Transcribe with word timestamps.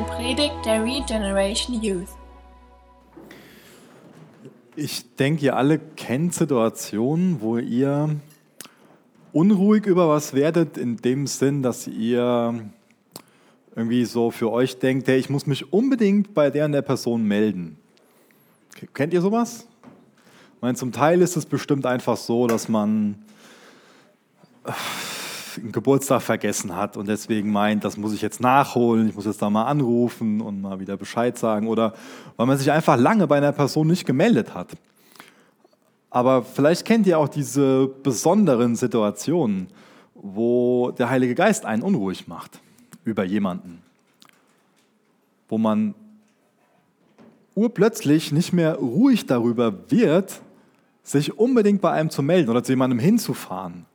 eine 0.00 0.08
Predigt 0.08 0.54
der 0.64 0.82
Regeneration 0.82 1.82
Youth. 1.82 2.08
Ich 4.76 5.14
denke, 5.16 5.44
ihr 5.44 5.56
alle 5.56 5.78
kennt 5.78 6.34
Situationen, 6.34 7.40
wo 7.40 7.58
ihr 7.58 8.16
unruhig 9.32 9.84
über 9.84 10.08
was 10.08 10.32
werdet, 10.32 10.78
in 10.78 10.96
dem 10.96 11.26
Sinn, 11.26 11.62
dass 11.62 11.86
ihr 11.86 12.70
irgendwie 13.76 14.04
so 14.06 14.30
für 14.30 14.50
euch 14.50 14.78
denkt, 14.78 15.06
hey, 15.06 15.18
ich 15.18 15.28
muss 15.28 15.46
mich 15.46 15.72
unbedingt 15.72 16.32
bei 16.32 16.50
der 16.50 16.64
und 16.64 16.72
der 16.72 16.82
Person 16.82 17.24
melden. 17.24 17.76
Kennt 18.94 19.12
ihr 19.12 19.20
sowas? 19.20 19.66
Ich 20.56 20.62
meine, 20.62 20.76
zum 20.76 20.92
Teil 20.92 21.20
ist 21.20 21.36
es 21.36 21.44
bestimmt 21.44 21.84
einfach 21.84 22.16
so, 22.16 22.46
dass 22.46 22.68
man 22.68 23.16
einen 25.58 25.72
Geburtstag 25.72 26.22
vergessen 26.22 26.76
hat 26.76 26.96
und 26.96 27.08
deswegen 27.08 27.50
meint, 27.50 27.84
das 27.84 27.96
muss 27.96 28.12
ich 28.12 28.22
jetzt 28.22 28.40
nachholen, 28.40 29.08
ich 29.08 29.14
muss 29.14 29.24
jetzt 29.24 29.42
da 29.42 29.50
mal 29.50 29.64
anrufen 29.64 30.40
und 30.40 30.60
mal 30.60 30.80
wieder 30.80 30.96
Bescheid 30.96 31.38
sagen 31.38 31.68
oder 31.68 31.94
weil 32.36 32.46
man 32.46 32.58
sich 32.58 32.70
einfach 32.70 32.96
lange 32.96 33.26
bei 33.26 33.36
einer 33.38 33.52
Person 33.52 33.86
nicht 33.86 34.06
gemeldet 34.06 34.54
hat. 34.54 34.68
Aber 36.10 36.42
vielleicht 36.42 36.84
kennt 36.84 37.06
ihr 37.06 37.18
auch 37.18 37.28
diese 37.28 37.86
besonderen 38.02 38.76
Situationen, 38.76 39.68
wo 40.14 40.90
der 40.90 41.08
Heilige 41.08 41.34
Geist 41.34 41.64
einen 41.64 41.82
unruhig 41.82 42.26
macht 42.26 42.60
über 43.04 43.24
jemanden, 43.24 43.82
wo 45.48 45.56
man 45.56 45.94
urplötzlich 47.54 48.32
nicht 48.32 48.52
mehr 48.52 48.74
ruhig 48.76 49.26
darüber 49.26 49.90
wird, 49.90 50.40
sich 51.02 51.38
unbedingt 51.38 51.80
bei 51.80 51.90
einem 51.90 52.10
zu 52.10 52.22
melden 52.22 52.50
oder 52.50 52.62
zu 52.62 52.72
jemandem 52.72 52.98
hinzufahren 52.98 53.86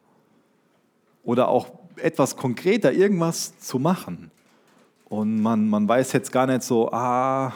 oder 1.25 1.49
auch 1.49 1.67
etwas 1.97 2.35
konkreter 2.37 2.93
irgendwas 2.93 3.57
zu 3.59 3.79
machen. 3.79 4.31
Und 5.05 5.41
man, 5.41 5.67
man 5.67 5.87
weiß 5.87 6.13
jetzt 6.13 6.31
gar 6.31 6.47
nicht 6.47 6.63
so, 6.63 6.91
ah, 6.91 7.53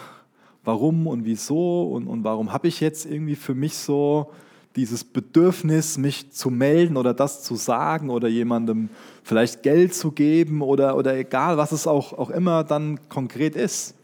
warum 0.64 1.08
und 1.08 1.26
wieso 1.26 1.84
und, 1.92 2.08
und 2.08 2.24
warum 2.24 2.52
habe 2.52 2.68
ich 2.68 2.80
jetzt 2.80 3.06
irgendwie 3.06 3.36
für 3.36 3.56
mich 3.56 3.76
so 3.76 4.32
dieses 4.76 5.04
Bedürfnis, 5.04 5.98
mich 5.98 6.32
zu 6.32 6.50
melden 6.50 6.96
oder 6.96 7.14
das 7.14 7.44
zu 7.44 7.56
sagen 7.56 8.10
oder 8.10 8.28
jemandem 8.28 8.90
vielleicht 9.24 9.64
Geld 9.64 9.96
zu 9.96 10.12
geben 10.12 10.62
oder, 10.62 10.96
oder 10.96 11.18
egal, 11.18 11.58
was 11.58 11.72
es 11.72 11.88
auch, 11.88 12.14
auch 12.14 12.30
immer 12.30 12.64
dann 12.64 13.00
konkret 13.10 13.56
ist. 13.56 13.96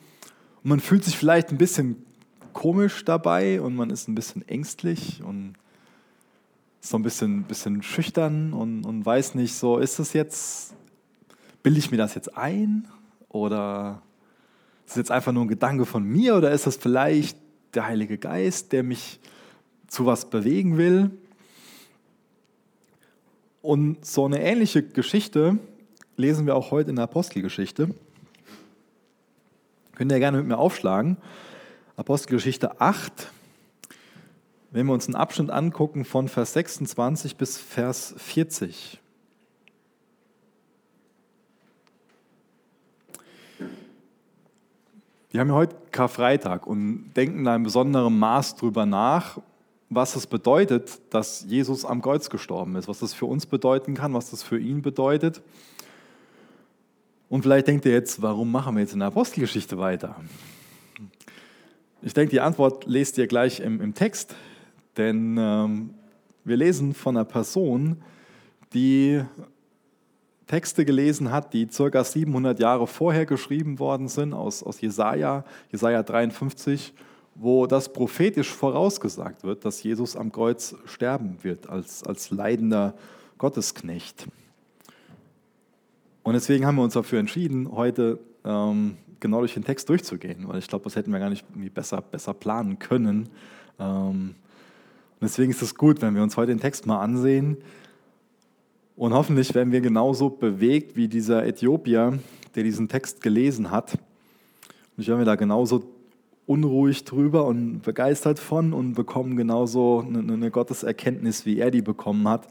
Und 0.64 0.70
man 0.70 0.80
fühlt 0.80 1.04
sich 1.04 1.18
vielleicht 1.18 1.52
ein 1.52 1.58
bisschen 1.58 2.04
komisch 2.54 3.06
dabei 3.06 3.62
und 3.62 3.76
man 3.76 3.90
ist 3.90 4.08
ein 4.08 4.16
bisschen 4.16 4.48
ängstlich 4.48 5.22
und 5.24 5.54
so 6.86 6.98
ein 6.98 7.04
bisschen, 7.04 7.44
bisschen 7.44 7.82
schüchtern 7.82 8.54
und, 8.54 8.86
und 8.86 9.04
weiß 9.04 9.34
nicht, 9.34 9.56
so 9.56 9.80
ist 9.80 9.98
es 9.98 10.14
jetzt, 10.14 10.76
bilde 11.64 11.80
ich 11.80 11.90
mir 11.90 11.98
das 11.98 12.14
jetzt 12.14 12.38
ein 12.38 12.88
oder 13.28 14.04
ist 14.86 14.92
es 14.92 14.98
jetzt 14.98 15.12
einfach 15.12 15.32
nur 15.32 15.46
ein 15.46 15.48
Gedanke 15.48 15.88
von 15.88 16.04
mir 16.04 16.36
oder 16.36 16.52
ist 16.52 16.68
das 16.68 16.76
vielleicht 16.76 17.40
der 17.74 17.88
Heilige 17.88 18.20
Geist, 18.20 18.72
der 18.72 18.84
mich 18.84 19.20
zu 19.88 20.06
was 20.06 20.30
bewegen 20.30 20.78
will? 20.78 21.10
Und 23.64 24.06
so 24.06 24.26
eine 24.26 24.44
ähnliche 24.44 24.84
Geschichte 24.84 25.58
lesen 26.18 26.46
wir 26.46 26.56
auch 26.56 26.70
heute 26.70 26.92
in 26.92 26.98
der 26.98 27.06
Apostelgeschichte. 27.06 27.96
Könnt 29.96 30.12
ihr 30.12 30.20
gerne 30.20 30.38
mit 30.38 30.46
mir 30.46 30.60
aufschlagen. 30.60 31.18
Apostelgeschichte 31.98 32.80
8, 32.80 33.32
wenn 34.72 34.86
wir 34.86 34.94
uns 34.94 35.08
einen 35.08 35.16
Abschnitt 35.16 35.50
angucken 35.50 36.06
von 36.06 36.28
Vers 36.28 36.54
26 36.54 37.38
bis 37.38 37.58
Vers 37.58 38.14
40. 38.18 39.00
Wir 45.32 45.42
haben 45.42 45.50
ja 45.50 45.56
heute 45.56 45.76
Karfreitag 45.92 46.66
und 46.66 47.12
denken 47.14 47.40
in 47.40 47.48
einem 47.48 47.66
besonderen 47.66 48.18
Maß 48.18 48.56
darüber 48.56 48.86
nach, 48.86 49.38
was 49.90 50.16
es 50.16 50.28
bedeutet, 50.28 51.02
dass 51.10 51.46
Jesus 51.48 51.84
am 51.84 52.02
Kreuz 52.02 52.30
gestorben 52.30 52.76
ist, 52.76 52.88
was 52.88 53.00
das 53.00 53.14
für 53.14 53.26
uns 53.26 53.46
bedeuten 53.46 53.96
kann, 53.96 54.14
was 54.14 54.32
das 54.32 54.44
für 54.44 54.58
ihn 54.58 54.82
bedeutet. 54.82 55.42
Und 57.28 57.42
vielleicht 57.42 57.68
denkt 57.68 57.86
ihr 57.86 57.92
jetzt, 57.92 58.22
warum 58.22 58.52
machen 58.52 58.76
wir 58.76 58.82
jetzt 58.82 58.94
in 58.94 59.00
der 59.00 59.10
Apostelgeschichte 59.10 59.78
weiter? 59.78 60.16
Ich 62.02 62.14
denke, 62.14 62.32
die 62.32 62.40
Antwort 62.40 62.86
lest 62.86 63.18
ihr 63.18 63.28
gleich 63.28 63.60
im, 63.60 63.82
im 63.82 63.94
Text. 63.94 64.36
Denn 64.98 65.38
ähm, 65.38 65.94
wir 66.44 66.58
lesen 66.58 66.94
von 66.94 67.18
einer 67.18 67.26
Person, 67.26 68.02
die 68.74 69.22
Texte 70.48 70.86
gelesen 70.86 71.32
hat, 71.32 71.54
die 71.54 71.68
ca. 71.68 72.04
700 72.04 72.60
Jahre 72.60 72.88
vorher 72.88 73.26
geschrieben 73.26 73.80
worden 73.80 74.08
sind, 74.08 74.34
aus, 74.34 74.62
aus 74.62 74.80
Jesaja, 74.80 75.44
Jesaja 75.72 76.04
53, 76.04 76.94
wo 77.34 77.66
das 77.66 77.92
prophetisch 77.92 78.50
vorausgesagt 78.50 79.44
wird, 79.44 79.66
dass 79.66 79.82
Jesus 79.82 80.16
am 80.16 80.32
Kreuz 80.32 80.76
sterben 80.86 81.38
wird 81.42 81.68
als, 81.68 82.04
als 82.04 82.30
leidender 82.30 82.94
Gottesknecht. 83.38 84.28
Und 86.24 86.34
deswegen 86.34 86.66
haben 86.66 86.76
wir 86.76 86.84
uns 86.84 86.94
dafür 86.94 87.20
entschieden, 87.20 87.72
heute 87.72 88.20
ähm, 88.46 88.98
genau 89.20 89.40
durch 89.40 89.56
den 89.56 89.64
Text 89.64 89.90
durchzugehen, 89.90 90.48
weil 90.48 90.60
ich 90.60 90.68
glaube, 90.68 90.84
das 90.84 90.96
hätten 90.96 91.12
wir 91.12 91.20
gar 91.20 91.30
nicht 91.30 91.46
besser, 91.74 92.02
besser 92.02 92.34
planen 92.34 92.80
können. 92.80 93.30
Ähm, 93.80 94.36
und 95.20 95.30
deswegen 95.30 95.52
ist 95.52 95.62
es 95.62 95.76
gut, 95.76 96.02
wenn 96.02 96.14
wir 96.14 96.24
uns 96.24 96.36
heute 96.36 96.52
den 96.52 96.60
Text 96.60 96.86
mal 96.86 97.00
ansehen. 97.00 97.58
Und 98.98 99.14
hoffentlich 99.14 99.56
werden 99.56 99.72
wir 99.72 99.82
genauso 99.82 100.30
bewegt 100.30 100.96
wie 100.98 101.08
dieser 101.08 101.46
Äthiopier, 101.46 102.20
der 102.56 102.64
diesen 102.64 102.90
Text 102.90 103.22
gelesen 103.22 103.72
hat. 103.72 103.94
Und 103.94 105.02
ich 105.02 105.08
werde 105.08 105.20
mir 105.20 105.26
da 105.26 105.36
genauso 105.36 105.84
unruhig 106.46 107.06
drüber 107.06 107.46
und 107.46 107.82
begeistert 107.82 108.40
von 108.40 108.74
und 108.74 108.94
bekommen 108.94 109.36
genauso 109.36 110.06
eine, 110.06 110.20
eine 110.20 110.52
Gotteserkenntnis, 110.52 111.46
wie 111.46 111.60
er 111.60 111.72
die 111.72 111.82
bekommen 111.82 112.28
hat. 112.28 112.48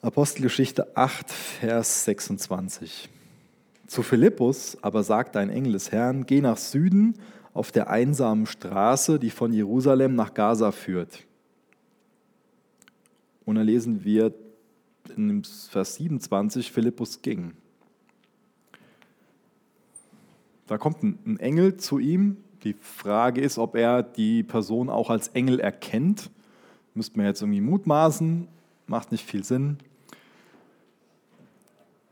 Apostelgeschichte 0.00 0.96
8, 0.96 1.30
Vers 1.30 2.04
26. 2.04 3.08
Zu 3.86 4.02
Philippus 4.02 4.76
aber 4.82 5.02
sagte 5.02 5.38
ein 5.38 5.50
Engel 5.50 5.72
des 5.72 5.92
Herrn, 5.92 6.26
geh 6.26 6.40
nach 6.40 6.58
Süden 6.58 7.14
auf 7.54 7.72
der 7.72 7.90
einsamen 7.90 8.46
Straße, 8.46 9.18
die 9.18 9.30
von 9.30 9.52
Jerusalem 9.52 10.14
nach 10.14 10.34
Gaza 10.34 10.72
führt. 10.72 11.26
Und 13.44 13.56
da 13.56 13.62
lesen 13.62 14.04
wir 14.04 14.34
in 15.16 15.42
Vers 15.44 15.94
27, 15.96 16.70
Philippus 16.70 17.22
ging. 17.22 17.52
Da 20.66 20.76
kommt 20.76 21.02
ein 21.02 21.40
Engel 21.40 21.78
zu 21.78 21.98
ihm. 21.98 22.36
Die 22.62 22.74
Frage 22.74 23.40
ist, 23.40 23.56
ob 23.58 23.74
er 23.74 24.02
die 24.02 24.42
Person 24.42 24.90
auch 24.90 25.08
als 25.08 25.28
Engel 25.28 25.60
erkennt. 25.60 26.30
Müsste 26.94 27.16
man 27.16 27.26
jetzt 27.26 27.40
irgendwie 27.40 27.62
mutmaßen, 27.62 28.48
macht 28.86 29.12
nicht 29.12 29.24
viel 29.24 29.44
Sinn. 29.44 29.78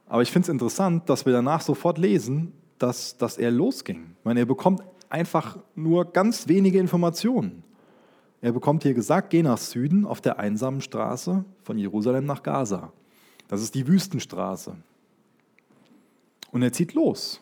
Aber 0.07 0.23
ich 0.23 0.31
finde 0.31 0.47
es 0.47 0.49
interessant, 0.49 1.09
dass 1.11 1.27
wir 1.27 1.33
danach 1.33 1.61
sofort 1.61 1.99
lesen, 1.99 2.53
dass, 2.79 3.19
dass 3.19 3.37
er 3.37 3.51
losging. 3.51 4.15
Ich 4.19 4.25
meine, 4.25 4.41
er 4.41 4.47
bekommt 4.47 4.83
einfach 5.11 5.59
nur 5.75 6.13
ganz 6.13 6.49
wenige 6.49 6.79
Informationen. 6.79 7.63
Er 8.41 8.53
bekommt 8.53 8.83
hier 8.83 8.95
gesagt, 8.95 9.31
geh 9.31 9.43
nach 9.43 9.59
Süden 9.59 10.05
auf 10.05 10.21
der 10.21 10.39
einsamen 10.39 10.81
Straße 10.81 11.45
von 11.63 11.79
Jerusalem 11.79 12.27
nach 12.27 12.43
Gaza. 12.43 12.93
Das 13.49 13.63
ist 13.63 13.75
die 13.75 13.87
Wüstenstraße. 13.87 14.77
Und 16.53 16.63
er 16.63 16.73
zieht 16.73 16.95
los. 16.95 17.41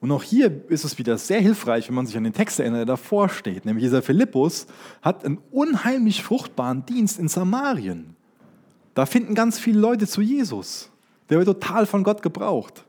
Und 0.00 0.12
auch 0.12 0.22
hier 0.22 0.64
ist 0.70 0.84
es 0.84 0.98
wieder 0.98 1.18
sehr 1.18 1.40
hilfreich, 1.40 1.88
wenn 1.88 1.94
man 1.94 2.06
sich 2.06 2.16
an 2.16 2.24
den 2.24 2.32
Text 2.32 2.58
erinnert, 2.58 2.78
der 2.80 2.86
davor 2.86 3.28
steht. 3.28 3.66
Nämlich 3.66 3.84
dieser 3.84 4.02
Philippus 4.02 4.66
hat 5.02 5.24
einen 5.24 5.38
unheimlich 5.50 6.22
fruchtbaren 6.22 6.86
Dienst 6.86 7.18
in 7.18 7.28
Samarien. 7.28 8.16
Da 8.94 9.04
finden 9.04 9.34
ganz 9.34 9.58
viele 9.58 9.78
Leute 9.78 10.06
zu 10.06 10.22
Jesus. 10.22 10.90
Der 11.28 11.38
wird 11.38 11.46
total 11.46 11.84
von 11.86 12.02
Gott 12.02 12.22
gebraucht. 12.22 12.84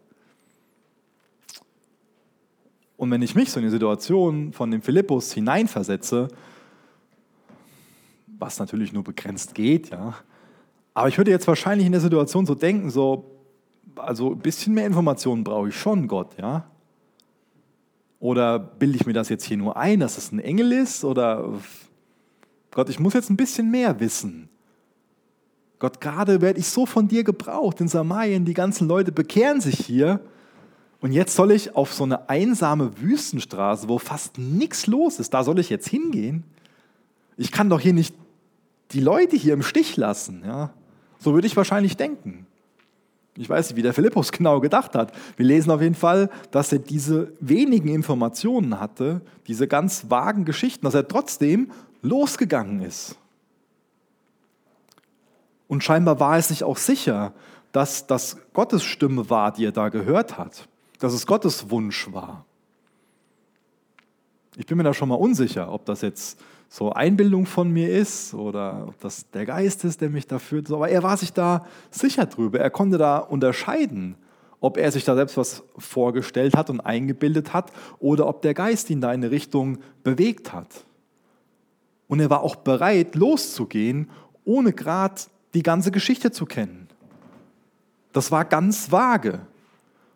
Und 3.01 3.09
wenn 3.09 3.23
ich 3.23 3.33
mich 3.33 3.49
so 3.49 3.59
in 3.59 3.65
die 3.65 3.71
Situation 3.71 4.53
von 4.53 4.69
dem 4.69 4.83
Philippus 4.83 5.33
hineinversetze, 5.33 6.27
was 8.37 8.59
natürlich 8.59 8.93
nur 8.93 9.03
begrenzt 9.03 9.55
geht, 9.55 9.89
ja, 9.89 10.13
aber 10.93 11.07
ich 11.07 11.17
würde 11.17 11.31
jetzt 11.31 11.47
wahrscheinlich 11.47 11.87
in 11.87 11.93
der 11.93 12.01
Situation 12.01 12.45
so 12.45 12.53
denken, 12.53 12.91
so, 12.91 13.41
also 13.95 14.33
ein 14.33 14.37
bisschen 14.37 14.75
mehr 14.75 14.85
Informationen 14.85 15.43
brauche 15.43 15.69
ich 15.69 15.75
schon, 15.75 16.07
Gott, 16.07 16.37
ja. 16.37 16.69
Oder 18.19 18.59
bilde 18.59 18.97
ich 18.97 19.07
mir 19.07 19.13
das 19.13 19.29
jetzt 19.29 19.45
hier 19.45 19.57
nur 19.57 19.77
ein, 19.77 19.99
dass 19.99 20.19
es 20.19 20.31
ein 20.31 20.37
Engel 20.37 20.71
ist? 20.71 21.03
Oder 21.03 21.53
Gott, 22.69 22.87
ich 22.87 22.99
muss 22.99 23.15
jetzt 23.15 23.31
ein 23.31 23.35
bisschen 23.35 23.71
mehr 23.71 23.99
wissen. 23.99 24.47
Gott, 25.79 25.99
gerade 26.01 26.39
werde 26.39 26.59
ich 26.59 26.67
so 26.67 26.85
von 26.85 27.07
dir 27.07 27.23
gebraucht 27.23 27.81
in 27.81 27.87
Samarien, 27.87 28.45
die 28.45 28.53
ganzen 28.53 28.87
Leute 28.87 29.11
bekehren 29.11 29.59
sich 29.59 29.79
hier. 29.79 30.19
Und 31.01 31.13
jetzt 31.13 31.35
soll 31.35 31.51
ich 31.51 31.75
auf 31.75 31.93
so 31.93 32.03
eine 32.03 32.29
einsame 32.29 33.01
Wüstenstraße, 33.01 33.89
wo 33.89 33.97
fast 33.97 34.37
nichts 34.37 34.85
los 34.85 35.19
ist, 35.19 35.33
da 35.33 35.43
soll 35.43 35.59
ich 35.59 35.69
jetzt 35.69 35.87
hingehen? 35.87 36.43
Ich 37.37 37.51
kann 37.51 37.69
doch 37.69 37.79
hier 37.79 37.93
nicht 37.93 38.15
die 38.91 38.99
Leute 38.99 39.35
hier 39.35 39.53
im 39.53 39.63
Stich 39.63 39.97
lassen. 39.97 40.43
Ja? 40.45 40.71
So 41.17 41.33
würde 41.33 41.47
ich 41.47 41.57
wahrscheinlich 41.57 41.97
denken. 41.97 42.45
Ich 43.35 43.49
weiß 43.49 43.69
nicht, 43.69 43.77
wie 43.77 43.81
der 43.81 43.93
Philippus 43.93 44.31
genau 44.31 44.59
gedacht 44.59 44.93
hat. 44.93 45.11
Wir 45.37 45.45
lesen 45.45 45.71
auf 45.71 45.81
jeden 45.81 45.95
Fall, 45.95 46.29
dass 46.51 46.71
er 46.71 46.79
diese 46.79 47.33
wenigen 47.39 47.89
Informationen 47.89 48.79
hatte, 48.79 49.21
diese 49.47 49.67
ganz 49.67 50.09
vagen 50.09 50.45
Geschichten, 50.45 50.85
dass 50.85 50.93
er 50.93 51.07
trotzdem 51.07 51.71
losgegangen 52.03 52.81
ist. 52.81 53.15
Und 55.67 55.83
scheinbar 55.83 56.19
war 56.19 56.37
es 56.37 56.49
sich 56.49 56.63
auch 56.63 56.77
sicher, 56.77 57.33
dass 57.71 58.05
das 58.05 58.37
Gottes 58.53 58.83
Stimme 58.83 59.29
war, 59.29 59.51
die 59.51 59.65
er 59.65 59.71
da 59.71 59.89
gehört 59.89 60.37
hat, 60.37 60.67
dass 61.01 61.13
es 61.13 61.25
Gottes 61.25 61.71
Wunsch 61.71 62.11
war. 62.13 62.45
Ich 64.55 64.67
bin 64.67 64.77
mir 64.77 64.83
da 64.83 64.93
schon 64.93 65.09
mal 65.09 65.15
unsicher, 65.15 65.73
ob 65.73 65.83
das 65.85 66.01
jetzt 66.01 66.39
so 66.69 66.93
Einbildung 66.93 67.47
von 67.47 67.71
mir 67.71 67.89
ist 67.89 68.35
oder 68.35 68.85
ob 68.87 68.99
das 68.99 69.29
der 69.31 69.47
Geist 69.47 69.83
ist, 69.83 69.99
der 70.01 70.11
mich 70.11 70.27
da 70.27 70.37
führt. 70.37 70.69
Aber 70.71 70.89
er 70.89 71.01
war 71.01 71.17
sich 71.17 71.33
da 71.33 71.65
sicher 71.89 72.27
drüber. 72.27 72.59
Er 72.59 72.69
konnte 72.69 72.99
da 72.99 73.17
unterscheiden, 73.17 74.15
ob 74.59 74.77
er 74.77 74.91
sich 74.91 75.03
da 75.03 75.15
selbst 75.15 75.37
was 75.37 75.63
vorgestellt 75.75 76.55
hat 76.55 76.69
und 76.69 76.81
eingebildet 76.81 77.51
hat 77.51 77.71
oder 77.97 78.27
ob 78.27 78.43
der 78.43 78.53
Geist 78.53 78.89
ihn 78.91 79.01
da 79.01 79.11
in 79.11 79.23
eine 79.23 79.31
Richtung 79.31 79.79
bewegt 80.03 80.53
hat. 80.53 80.85
Und 82.07 82.19
er 82.19 82.29
war 82.29 82.43
auch 82.43 82.57
bereit, 82.57 83.15
loszugehen, 83.15 84.11
ohne 84.45 84.71
gerade 84.71 85.21
die 85.55 85.63
ganze 85.63 85.89
Geschichte 85.89 86.31
zu 86.31 86.45
kennen. 86.45 86.89
Das 88.13 88.31
war 88.31 88.45
ganz 88.45 88.91
vage. 88.91 89.47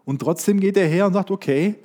Und 0.06 0.20
trotzdem 0.20 0.60
geht 0.60 0.78
er 0.78 0.88
her 0.88 1.08
und 1.08 1.14
sagt, 1.14 1.32
okay, 1.32 1.76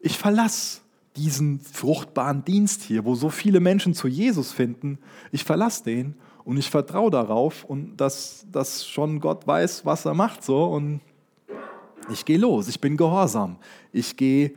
ich 0.00 0.18
verlasse 0.18 0.80
diesen 1.14 1.60
fruchtbaren 1.60 2.44
Dienst 2.44 2.82
hier, 2.82 3.04
wo 3.04 3.14
so 3.14 3.30
viele 3.30 3.60
Menschen 3.60 3.94
zu 3.94 4.08
Jesus 4.08 4.52
finden. 4.52 4.98
Ich 5.32 5.44
verlasse 5.44 5.84
den 5.84 6.14
und 6.44 6.58
ich 6.58 6.70
vertraue 6.70 7.10
darauf 7.10 7.64
und 7.64 7.96
dass, 7.96 8.46
dass 8.52 8.86
schon 8.86 9.20
Gott 9.20 9.46
weiß, 9.46 9.84
was 9.84 10.04
er 10.04 10.14
macht 10.14 10.44
so 10.44 10.64
und 10.64 11.00
ich 12.10 12.24
gehe 12.24 12.38
los, 12.38 12.68
ich 12.68 12.80
bin 12.80 12.96
gehorsam. 12.96 13.56
Ich 13.92 14.16
gehe 14.16 14.52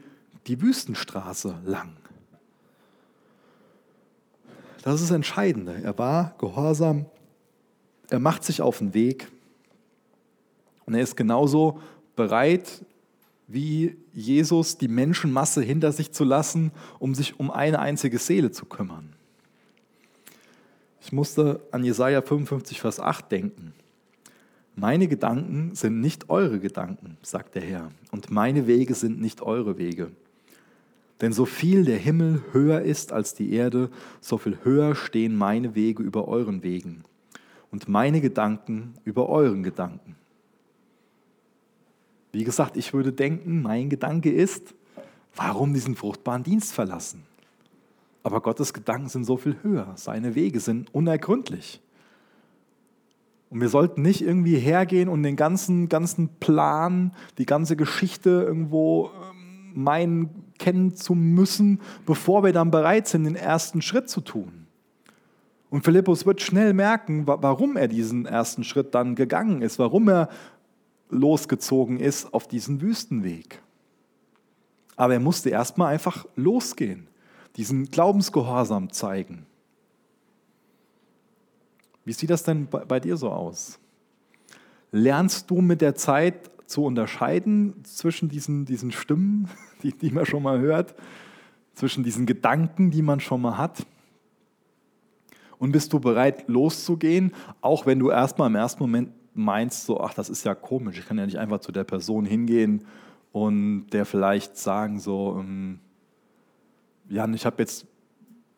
die 0.48 0.62
Wüstenstraße 0.62 1.56
lang. 1.66 1.96
Das 4.84 4.96
ist 4.96 5.10
das 5.10 5.16
Entscheidende. 5.16 5.82
Er 5.82 5.98
war 5.98 6.36
gehorsam, 6.38 7.06
er 8.10 8.20
macht 8.20 8.44
sich 8.44 8.62
auf 8.62 8.80
den 8.80 8.94
Weg 8.94 9.28
und 10.86 10.94
er 10.94 11.02
ist 11.02 11.16
genauso 11.16 11.82
bereit, 12.16 12.84
wie 13.50 13.98
Jesus 14.14 14.78
die 14.78 14.88
Menschenmasse 14.88 15.62
hinter 15.62 15.92
sich 15.92 16.12
zu 16.12 16.24
lassen, 16.24 16.72
um 17.00 17.16
sich 17.16 17.40
um 17.40 17.50
eine 17.50 17.80
einzige 17.80 18.20
Seele 18.20 18.52
zu 18.52 18.66
kümmern. 18.66 19.10
Ich 21.02 21.12
musste 21.12 21.60
an 21.72 21.84
Jesaja 21.84 22.22
55, 22.22 22.80
Vers 22.80 23.00
8 23.00 23.32
denken. 23.32 23.74
Meine 24.76 25.08
Gedanken 25.08 25.74
sind 25.74 26.00
nicht 26.00 26.30
eure 26.30 26.60
Gedanken, 26.60 27.18
sagt 27.24 27.56
der 27.56 27.64
Herr, 27.64 27.92
und 28.12 28.30
meine 28.30 28.68
Wege 28.68 28.94
sind 28.94 29.20
nicht 29.20 29.42
eure 29.42 29.80
Wege. 29.80 30.12
Denn 31.22 31.34
so 31.34 31.46
viel 31.46 31.84
der 31.84 31.98
Himmel 31.98 32.44
höher 32.52 32.82
ist 32.82 33.12
als 33.12 33.34
die 33.34 33.52
Erde, 33.52 33.90
so 34.22 34.38
viel 34.38 34.60
höher 34.64 34.96
stehen 34.96 35.36
meine 35.36 35.74
Wege 35.74 36.04
über 36.04 36.28
euren 36.28 36.64
Wegen 36.64 37.04
und 37.72 37.90
meine 37.90 38.22
Gedanken 38.22 38.94
über 39.04 39.28
euren 39.28 39.64
Gedanken. 39.64 40.16
Wie 42.32 42.44
gesagt, 42.44 42.78
ich 42.78 42.94
würde 42.94 43.12
denken, 43.12 43.62
mein 43.62 43.90
Gedanke 43.90 44.32
ist, 44.32 44.76
warum 45.36 45.74
diesen 45.74 45.96
fruchtbaren 45.96 46.44
Dienst 46.44 46.74
verlassen? 46.74 47.24
Aber 48.24 48.42
Gottes 48.42 48.74
Gedanken 48.74 49.10
sind 49.10 49.24
so 49.24 49.38
viel 49.38 49.58
höher, 49.64 49.94
seine 49.96 50.36
Wege 50.36 50.60
sind 50.60 50.94
unergründlich. 50.94 51.82
Und 53.50 53.62
wir 53.62 53.70
sollten 53.70 54.04
nicht 54.04 54.22
irgendwie 54.22 54.58
hergehen 54.58 55.10
und 55.10 55.24
den 55.24 55.36
ganzen, 55.36 55.90
ganzen 55.90 56.30
Plan, 56.40 57.14
die 57.40 57.48
ganze 57.48 57.76
Geschichte 57.76 58.30
irgendwo 58.30 59.10
ähm, 59.32 59.84
meinen, 59.84 60.30
kennen 60.60 60.94
zu 60.96 61.16
müssen, 61.16 61.80
bevor 62.06 62.44
wir 62.44 62.54
dann 62.54 62.70
bereit 62.70 63.08
sind, 63.08 63.24
den 63.24 63.36
ersten 63.36 63.82
Schritt 63.82 64.10
zu 64.10 64.22
tun. 64.22 64.68
Und 65.72 65.84
Philippus 65.84 66.26
wird 66.26 66.42
schnell 66.42 66.74
merken, 66.74 67.26
warum 67.26 67.78
er 67.78 67.88
diesen 67.88 68.26
ersten 68.26 68.64
Schritt 68.64 68.94
dann 68.96 69.16
gegangen 69.16 69.62
ist, 69.62 69.80
warum 69.80 70.10
er 70.10 70.30
losgezogen 71.10 72.00
ist 72.00 72.34
auf 72.34 72.48
diesen 72.48 72.82
Wüstenweg. 72.82 73.62
Aber 74.96 75.14
er 75.14 75.20
musste 75.20 75.50
erstmal 75.50 75.94
einfach 75.94 76.26
losgehen, 76.36 77.08
diesen 77.56 77.90
Glaubensgehorsam 77.90 78.92
zeigen. 78.92 79.46
Wie 82.06 82.14
sieht 82.14 82.30
das 82.30 82.44
denn 82.44 82.68
bei 82.68 83.00
dir 83.00 83.18
so 83.18 83.30
aus? 83.30 83.80
Lernst 84.92 85.50
du 85.50 85.62
mit 85.62 85.82
der 85.82 85.96
Zeit 85.96 86.50
zu 86.66 86.84
unterscheiden 86.84 87.84
zwischen 87.84 88.30
diesen, 88.30 88.66
diesen 88.66 88.92
Stimmen, 88.92 89.50
die, 89.84 89.92
die 89.92 90.12
man 90.12 90.26
schon 90.26 90.44
mal 90.44 90.60
hört, 90.60 90.96
zwischen 91.74 92.04
diesen 92.04 92.26
Gedanken, 92.26 92.92
die 92.92 93.02
man 93.02 93.20
schon 93.20 93.42
mal 93.42 93.58
hat? 93.58 93.86
Und 95.58 95.72
bist 95.72 95.92
du 95.92 96.00
bereit 96.00 96.48
loszugehen, 96.48 97.34
auch 97.62 97.86
wenn 97.86 98.00
du 98.00 98.10
erstmal 98.10 98.50
im 98.50 98.56
ersten 98.56 98.82
Moment 98.82 99.12
meinst, 99.40 99.86
so, 99.86 100.00
ach, 100.02 100.14
das 100.14 100.30
ist 100.30 100.44
ja 100.44 100.56
komisch, 100.56 101.00
ich 101.00 101.08
kann 101.08 101.18
ja 101.18 101.26
nicht 101.26 101.40
einfach 101.40 101.60
zu 101.60 101.72
der 101.72 101.84
Person 101.84 102.26
hingehen 102.26 102.86
und 103.32 103.88
der 103.92 104.06
vielleicht 104.06 104.58
sagen, 104.58 105.00
so, 105.00 105.38
ähm, 105.40 105.80
Jan, 107.10 107.34
ich 107.34 107.46
habe 107.46 107.58
jetzt 107.60 107.88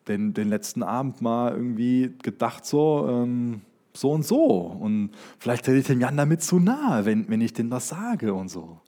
den, 0.08 0.34
den 0.34 0.48
letzten 0.48 0.82
Abend 0.82 1.22
mal 1.22 1.52
irgendwie 1.52 2.14
gedacht, 2.22 2.66
so, 2.66 3.06
ähm, 3.08 3.62
so 3.94 4.10
und 4.10 4.24
so. 4.24 4.38
Und 4.38 5.10
vielleicht 5.38 5.66
hätte 5.66 5.78
ich 5.78 5.86
dem 5.86 6.00
Jan 6.00 6.16
damit 6.16 6.42
zu 6.42 6.58
nahe, 6.58 7.04
wenn, 7.04 7.28
wenn 7.28 7.40
ich 7.40 7.52
dem 7.52 7.70
das 7.70 7.88
sage 7.88 8.34
und 8.34 8.48
so. 8.48 8.80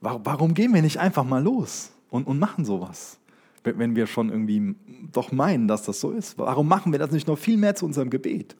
Warum, 0.00 0.26
warum 0.26 0.54
gehen 0.54 0.74
wir 0.74 0.82
nicht 0.82 0.98
einfach 0.98 1.24
mal 1.24 1.42
los 1.42 1.92
und, 2.10 2.26
und 2.26 2.38
machen 2.38 2.64
sowas? 2.64 3.18
Wenn 3.62 3.96
wir 3.96 4.06
schon 4.06 4.28
irgendwie 4.28 4.74
doch 5.12 5.32
meinen, 5.32 5.68
dass 5.68 5.84
das 5.84 5.98
so 5.98 6.10
ist. 6.10 6.36
Warum 6.36 6.68
machen 6.68 6.92
wir 6.92 6.98
das 6.98 7.12
nicht 7.12 7.26
noch 7.26 7.38
viel 7.38 7.56
mehr 7.56 7.74
zu 7.74 7.86
unserem 7.86 8.10
Gebet? 8.10 8.56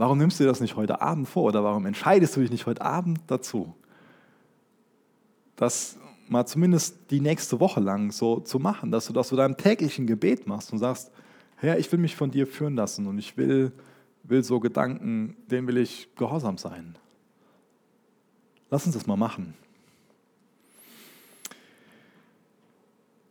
Warum 0.00 0.16
nimmst 0.16 0.40
du 0.40 0.44
dir 0.44 0.48
das 0.48 0.62
nicht 0.62 0.76
heute 0.76 1.02
Abend 1.02 1.28
vor 1.28 1.42
oder 1.42 1.62
warum 1.62 1.84
entscheidest 1.84 2.34
du 2.34 2.40
dich 2.40 2.50
nicht 2.50 2.64
heute 2.64 2.80
Abend 2.80 3.20
dazu, 3.26 3.74
das 5.56 5.98
mal 6.26 6.46
zumindest 6.46 7.10
die 7.10 7.20
nächste 7.20 7.60
Woche 7.60 7.80
lang 7.80 8.10
so 8.10 8.40
zu 8.40 8.58
machen, 8.58 8.90
dass 8.90 9.08
du 9.08 9.12
das 9.12 9.28
zu 9.28 9.36
deinem 9.36 9.58
täglichen 9.58 10.06
Gebet 10.06 10.46
machst 10.46 10.72
und 10.72 10.78
sagst, 10.78 11.10
Herr, 11.56 11.78
ich 11.78 11.92
will 11.92 11.98
mich 11.98 12.16
von 12.16 12.30
dir 12.30 12.46
führen 12.46 12.76
lassen 12.76 13.06
und 13.08 13.18
ich 13.18 13.36
will, 13.36 13.72
will 14.22 14.42
so 14.42 14.58
Gedanken, 14.58 15.36
denen 15.50 15.68
will 15.68 15.76
ich 15.76 16.08
gehorsam 16.16 16.56
sein. 16.56 16.96
Lass 18.70 18.86
uns 18.86 18.94
das 18.94 19.06
mal 19.06 19.16
machen. 19.16 19.52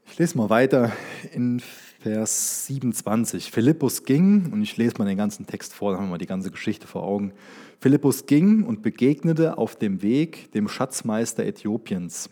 Ich 0.05 0.19
lese 0.19 0.38
mal 0.38 0.51
weiter 0.51 0.91
in 1.33 1.63
Vers 2.00 2.65
27. 2.68 3.51
Philippus 3.51 4.06
ging, 4.06 4.53
und 4.53 4.62
ich 4.62 4.77
lese 4.77 4.96
mal 5.00 5.06
den 5.06 5.18
ganzen 5.18 5.46
Text 5.46 5.74
vor, 5.74 5.91
dann 5.91 6.00
haben 6.00 6.08
wir 6.08 6.12
mal 6.12 6.18
die 6.18 6.27
ganze 6.27 6.50
Geschichte 6.50 6.88
vor 6.88 7.03
Augen. 7.03 7.34
Philippus 7.82 8.25
ging 8.25 8.63
und 8.63 8.82
begegnete 8.82 9.58
auf 9.58 9.75
dem 9.75 10.01
Weg 10.01 10.50
dem 10.53 10.70
Schatzmeister 10.70 11.46
Äthiopiens, 11.46 12.29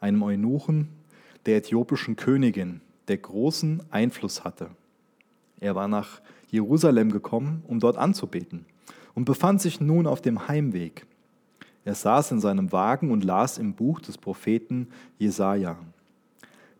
einem 0.00 0.22
Eunuchen 0.22 0.88
der 1.46 1.56
äthiopischen 1.56 2.16
Königin, 2.16 2.82
der 3.08 3.16
großen 3.16 3.82
Einfluss 3.90 4.44
hatte. 4.44 4.68
Er 5.60 5.74
war 5.74 5.88
nach 5.88 6.20
Jerusalem 6.50 7.10
gekommen, 7.10 7.62
um 7.66 7.80
dort 7.80 7.96
anzubeten, 7.96 8.66
und 9.14 9.24
befand 9.24 9.62
sich 9.62 9.80
nun 9.80 10.06
auf 10.06 10.20
dem 10.20 10.46
Heimweg. 10.46 11.06
Er 11.86 11.94
saß 11.94 12.32
in 12.32 12.40
seinem 12.40 12.70
Wagen 12.70 13.10
und 13.10 13.24
las 13.24 13.56
im 13.56 13.72
Buch 13.72 14.00
des 14.00 14.18
Propheten 14.18 14.88
Jesaja. 15.18 15.78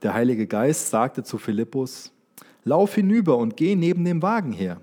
Der 0.02 0.14
Heilige 0.14 0.46
Geist 0.46 0.90
sagte 0.90 1.22
zu 1.22 1.38
Philippus: 1.38 2.12
Lauf 2.64 2.94
hinüber 2.94 3.36
und 3.36 3.56
geh 3.56 3.74
neben 3.74 4.04
dem 4.04 4.22
Wagen 4.22 4.52
her. 4.52 4.80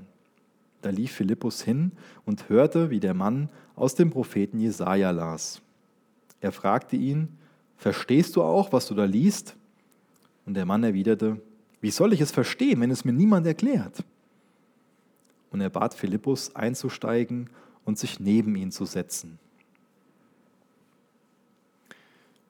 Da 0.81 0.89
lief 0.89 1.11
Philippus 1.11 1.61
hin 1.61 1.91
und 2.25 2.49
hörte, 2.49 2.89
wie 2.91 2.99
der 2.99 3.13
Mann 3.13 3.49
aus 3.75 3.95
dem 3.95 4.11
Propheten 4.11 4.59
Jesaja 4.59 5.11
las. 5.11 5.61
Er 6.39 6.51
fragte 6.51 6.95
ihn: 6.95 7.37
Verstehst 7.77 8.35
du 8.35 8.43
auch, 8.43 8.71
was 8.71 8.87
du 8.87 8.93
da 8.93 9.05
liest? 9.05 9.55
Und 10.45 10.53
der 10.53 10.65
Mann 10.65 10.83
erwiderte: 10.83 11.41
Wie 11.81 11.91
soll 11.91 12.13
ich 12.13 12.21
es 12.21 12.31
verstehen, 12.31 12.79
wenn 12.81 12.91
es 12.91 13.05
mir 13.05 13.13
niemand 13.13 13.47
erklärt? 13.47 14.03
Und 15.51 15.61
er 15.61 15.69
bat 15.69 15.93
Philippus 15.93 16.55
einzusteigen 16.55 17.49
und 17.85 17.97
sich 17.97 18.19
neben 18.19 18.55
ihn 18.55 18.71
zu 18.71 18.85
setzen. 18.85 19.39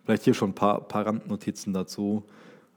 Vielleicht 0.03 0.24
hier 0.24 0.33
schon 0.33 0.51
ein 0.51 0.55
paar, 0.55 0.81
paar 0.81 1.05
Randnotizen 1.05 1.74
dazu. 1.74 2.24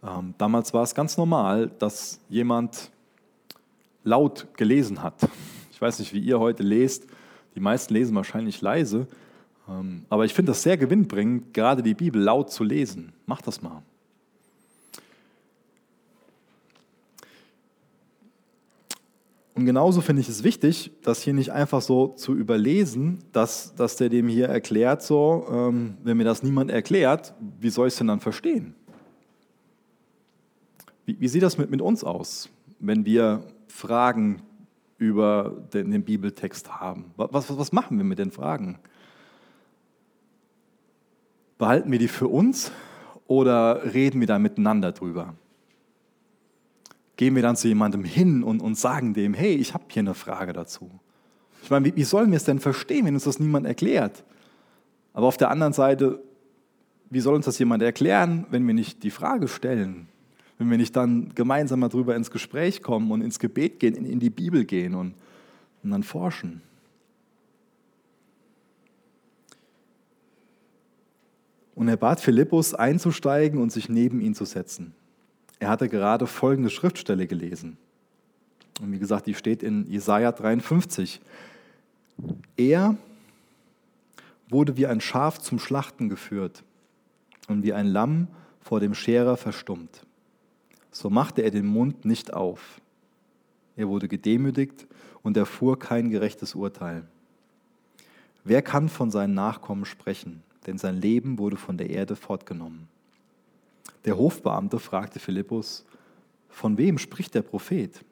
Ähm, 0.02 0.35
damals 0.38 0.73
war 0.73 0.83
es 0.83 0.95
ganz 0.95 1.16
normal, 1.16 1.71
dass 1.78 2.21
jemand 2.28 2.90
laut 4.04 4.47
gelesen 4.57 5.02
hat. 5.02 5.14
Ich 5.73 5.83
weiß 5.83 5.99
nicht, 5.99 6.12
wie 6.12 6.21
ihr 6.21 6.38
heute 6.38 6.62
lest. 6.62 7.07
Die 7.54 7.61
meisten 7.61 7.95
lesen 7.95 8.14
wahrscheinlich 8.14 8.61
leise. 8.61 9.07
Ähm, 9.66 10.04
aber 10.11 10.26
ich 10.26 10.35
finde 10.35 10.52
das 10.52 10.62
sehr 10.62 10.76
gewinnbringend, 10.76 11.54
gerade 11.54 11.83
die 11.83 11.95
Bibel 11.95 12.21
laut 12.21 12.50
zu 12.50 12.64
lesen. 12.64 13.14
Macht 13.25 13.47
das 13.47 13.62
mal. 13.62 13.83
Und 19.54 19.66
genauso 19.66 20.00
finde 20.00 20.23
ich 20.23 20.28
es 20.28 20.42
wichtig, 20.42 20.90
das 21.02 21.23
hier 21.23 21.35
nicht 21.35 21.52
einfach 21.52 21.83
so 21.83 22.09
zu 22.09 22.35
überlesen, 22.35 23.19
dass, 23.33 23.75
dass 23.75 23.97
der 23.97 24.09
dem 24.09 24.28
hier 24.28 24.49
erklärt, 24.49 25.02
so, 25.02 25.47
ähm, 25.50 25.99
wenn 26.02 26.16
mir 26.16 26.25
das 26.25 26.42
niemand 26.42 26.71
erklärt, 26.71 27.35
wie 27.59 27.69
soll 27.69 27.88
ich 27.88 27.92
es 27.92 27.99
denn 27.99 28.07
dann 28.07 28.21
verstehen? 28.21 28.75
Wie, 31.11 31.17
wie, 31.19 31.26
sieht 31.26 31.43
das 31.43 31.59
mit, 31.59 31.73
mit 31.73 31.81
uns 31.81 32.05
aus, 32.05 32.49
wenn 32.79 33.05
wir 33.05 33.43
Fragen 33.67 34.43
über 34.97 35.57
den, 35.73 35.90
den 35.90 36.05
Bibeltext 36.05 36.81
haben? 36.81 37.07
Was, 37.17 37.50
was, 37.50 37.59
was 37.59 37.73
machen 37.73 37.99
wir 37.99 38.05
mit 38.05 38.21
den 38.21 38.31
Fragen? 38.31 38.79
Behalten 41.59 41.90
wir 41.90 41.99
die 41.99 42.07
für 42.07 42.29
uns 42.29 42.71
oder 43.26 43.93
reden 43.93 44.21
wir 44.21 44.29
da 44.29 44.38
miteinander 44.38 44.93
drüber? 44.93 45.35
gehen 47.17 47.35
wir 47.35 47.43
dann 47.43 47.57
zu 47.57 47.67
jemandem 47.67 48.05
hin 48.05 48.45
und, 48.45 48.62
und 48.62 48.79
sagen 48.79 49.12
dem, 49.12 49.35
hey, 49.35 49.55
ich 49.55 49.75
habe 49.75 49.85
hier 49.88 50.00
eine 50.00 50.14
Frage 50.14 50.52
dazu. 50.55 50.90
Ich 51.62 51.71
meine, 51.71 51.87
wie, 51.87 51.97
wie 51.97 52.05
sollen 52.05 52.31
wir 52.31 52.37
es 52.37 52.45
denn 52.45 52.61
verstehen, 52.61 53.05
wenn 53.05 53.14
uns 53.14 53.25
das 53.25 53.40
niemand 53.40 53.67
erklärt? 53.67 54.25
Aber 55.12 55.26
auf 55.26 55.37
der 55.37 55.50
anderen 55.50 55.73
Seite, 55.73 56.23
wie 57.11 57.21
soll 57.21 57.35
uns 57.35 57.47
das 57.47 57.59
jemand 57.59 57.83
erklären, 57.83 58.47
wenn 58.50 58.64
wir 58.64 58.75
nicht 58.75 59.02
die 59.02 59.11
Frage 59.11 59.49
stellen? 59.49 60.09
Wenn 60.61 60.71
wir 60.71 60.76
nicht 60.76 60.95
dann 60.95 61.35
gemeinsam 61.35 61.81
darüber 61.81 62.14
ins 62.14 62.31
Gespräch 62.31 62.83
kommen 62.83 63.11
und 63.12 63.23
ins 63.23 63.38
Gebet 63.38 63.81
gehen, 63.81 63.95
in, 63.95 64.05
in 64.05 64.21
die 64.21 64.29
Bibel 64.29 64.67
gehen 64.67 64.95
und, 64.95 65.14
und 65.83 65.90
dann 65.90 66.02
forschen? 66.02 66.61
Und 71.75 71.88
er 71.88 71.97
bat 71.97 72.21
Philippus 72.21 72.75
einzusteigen 72.75 73.59
und 73.59 73.73
sich 73.73 73.88
neben 73.88 74.21
ihn 74.21 74.35
zu 74.35 74.45
setzen. 74.45 74.93
Er 75.61 75.71
hatte 75.71 75.88
gerade 75.88 76.26
folgende 76.26 76.69
Schriftstelle 76.69 77.26
gelesen. 77.26 77.79
Und 78.83 78.93
wie 78.93 78.99
gesagt, 78.99 79.29
die 79.29 79.35
steht 79.35 79.62
in 79.62 79.90
Jesaja 79.90 80.31
53. 80.31 81.23
Er 82.59 82.99
wurde 84.50 84.76
wie 84.76 84.87
ein 84.87 85.00
Schaf 85.00 85.38
zum 85.38 85.59
Schlachten 85.59 86.11
geführt 86.11 86.64
und 87.49 87.62
wie 87.62 87.73
ein 87.73 87.87
Lamm 87.87 88.29
vor 88.61 88.79
dem 88.79 88.93
Scherer 88.93 89.38
verstummt. 89.38 90.05
So 91.00 91.09
machte 91.09 91.40
er 91.40 91.50
den 91.50 91.64
Mund 91.64 92.04
nicht 92.04 92.35
auf. 92.35 92.78
Er 93.75 93.88
wurde 93.88 94.07
gedemütigt 94.07 94.87
und 95.23 95.35
erfuhr 95.35 95.78
kein 95.78 96.11
gerechtes 96.11 96.54
Urteil. 96.54 97.04
Wer 98.45 98.61
kann 98.61 98.90
von 98.90 99.11
seinen 99.11 99.33
Nachkommen 99.33 99.87
sprechen? 99.87 100.42
Denn 100.66 100.76
sein 100.76 101.00
Leben 101.00 101.38
wurde 101.38 101.57
von 101.57 101.78
der 101.78 101.88
Erde 101.88 102.16
fortgenommen. 102.16 102.87
Der 104.04 104.19
Hofbeamte 104.19 104.78
fragte 104.78 105.21
Philippus, 105.21 105.87
von 106.50 106.76
wem 106.76 106.99
spricht 106.99 107.35
der 107.35 107.40
Prophet? 107.40 108.04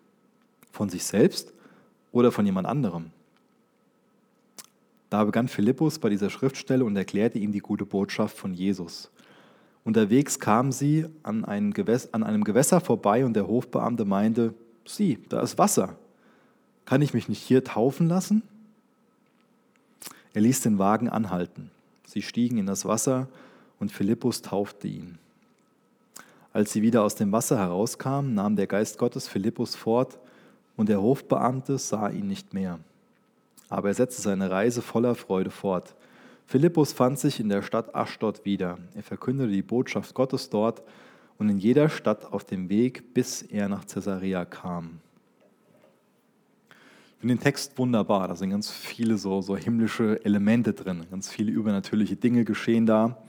Von 0.73 0.89
sich 0.89 1.05
selbst 1.05 1.53
oder 2.11 2.33
von 2.33 2.47
jemand 2.47 2.67
anderem? 2.67 3.11
Da 5.11 5.25
begann 5.25 5.49
Philippus 5.49 5.99
bei 5.99 6.09
dieser 6.09 6.31
Schriftstelle 6.31 6.87
und 6.87 6.97
erklärte 6.97 7.39
ihm 7.39 7.53
die 7.53 7.59
gute 7.59 7.85
Botschaft 7.85 8.39
von 8.39 8.55
Jesus. 8.55 9.11
Unterwegs 9.89 10.39
kamen 10.39 10.71
sie 10.71 11.07
an, 11.23 11.47
ein 11.47 11.73
Gewässer, 11.73 12.11
an 12.13 12.23
einem 12.23 12.45
Gewässer 12.45 12.83
vorbei 12.83 13.25
und 13.25 13.33
der 13.33 13.49
Hofbeamte 13.49 14.05
meinte, 14.05 14.53
sieh, 14.85 15.19
da 15.31 15.41
ist 15.41 15.57
Wasser. 15.57 15.97
Kann 16.85 17.01
ich 17.01 17.15
mich 17.15 17.31
nicht 17.31 17.41
hier 17.41 17.65
taufen 17.65 18.07
lassen? 18.07 18.43
Er 20.35 20.43
ließ 20.43 20.61
den 20.61 20.79
Wagen 20.79 21.09
anhalten. 21.09 21.71
Sie 22.05 22.21
stiegen 22.21 22.59
in 22.59 22.67
das 22.67 22.85
Wasser 22.85 23.29
und 23.81 23.91
Philippus 23.91 24.43
taufte 24.43 24.89
ihn. 24.89 25.17
Als 26.53 26.75
sie 26.75 26.83
wieder 26.83 27.03
aus 27.03 27.15
dem 27.15 27.33
Wasser 27.33 27.57
herauskamen, 27.57 28.35
nahm 28.35 28.57
der 28.57 28.67
Geist 28.67 28.99
Gottes 28.99 29.27
Philippus 29.27 29.75
fort 29.75 30.19
und 30.77 30.91
der 30.91 31.01
Hofbeamte 31.01 31.79
sah 31.79 32.11
ihn 32.11 32.27
nicht 32.27 32.53
mehr. 32.53 32.79
Aber 33.71 33.89
er 33.89 33.95
setzte 33.95 34.21
seine 34.21 34.51
Reise 34.51 34.83
voller 34.83 35.15
Freude 35.15 35.51
fort. 35.51 35.95
Philippus 36.49 36.95
fand 36.95 37.19
sich 37.19 37.41
in 37.41 37.51
der 37.51 37.61
Stadt 37.61 37.95
Aschdod 37.95 38.47
wieder. 38.47 38.79
Er 38.95 39.03
verkündete 39.03 39.53
die 39.53 39.61
Botschaft 39.61 40.15
Gottes 40.15 40.49
dort 40.49 40.83
und 41.37 41.51
in 41.51 41.59
jeder 41.59 41.91
Stadt 41.91 42.25
auf 42.33 42.43
dem 42.43 42.71
Weg, 42.71 43.13
bis 43.13 43.43
er 43.43 43.69
nach 43.69 43.87
Caesarea 43.87 44.47
kam. 44.47 45.01
Ich 46.71 47.21
finde 47.21 47.35
den 47.35 47.43
Text 47.43 47.77
wunderbar. 47.77 48.29
Da 48.29 48.35
sind 48.35 48.49
ganz 48.49 48.71
viele 48.71 49.19
so, 49.19 49.43
so 49.43 49.59
himmlische 49.59 50.25
Elemente 50.25 50.73
drin. 50.73 51.05
Ganz 51.11 51.29
viele 51.29 51.53
übernatürliche 51.53 52.17
Dinge 52.17 52.47
geschehen 52.47 52.87
da. 52.87 53.23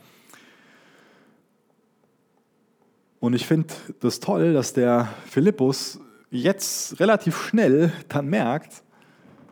Und 3.19 3.33
ich 3.33 3.45
finde 3.45 3.73
das 3.99 4.21
toll, 4.21 4.53
dass 4.53 4.71
der 4.71 5.09
Philippus 5.25 5.99
jetzt 6.31 7.01
relativ 7.01 7.37
schnell 7.37 7.91
dann 8.07 8.27
merkt, 8.27 8.81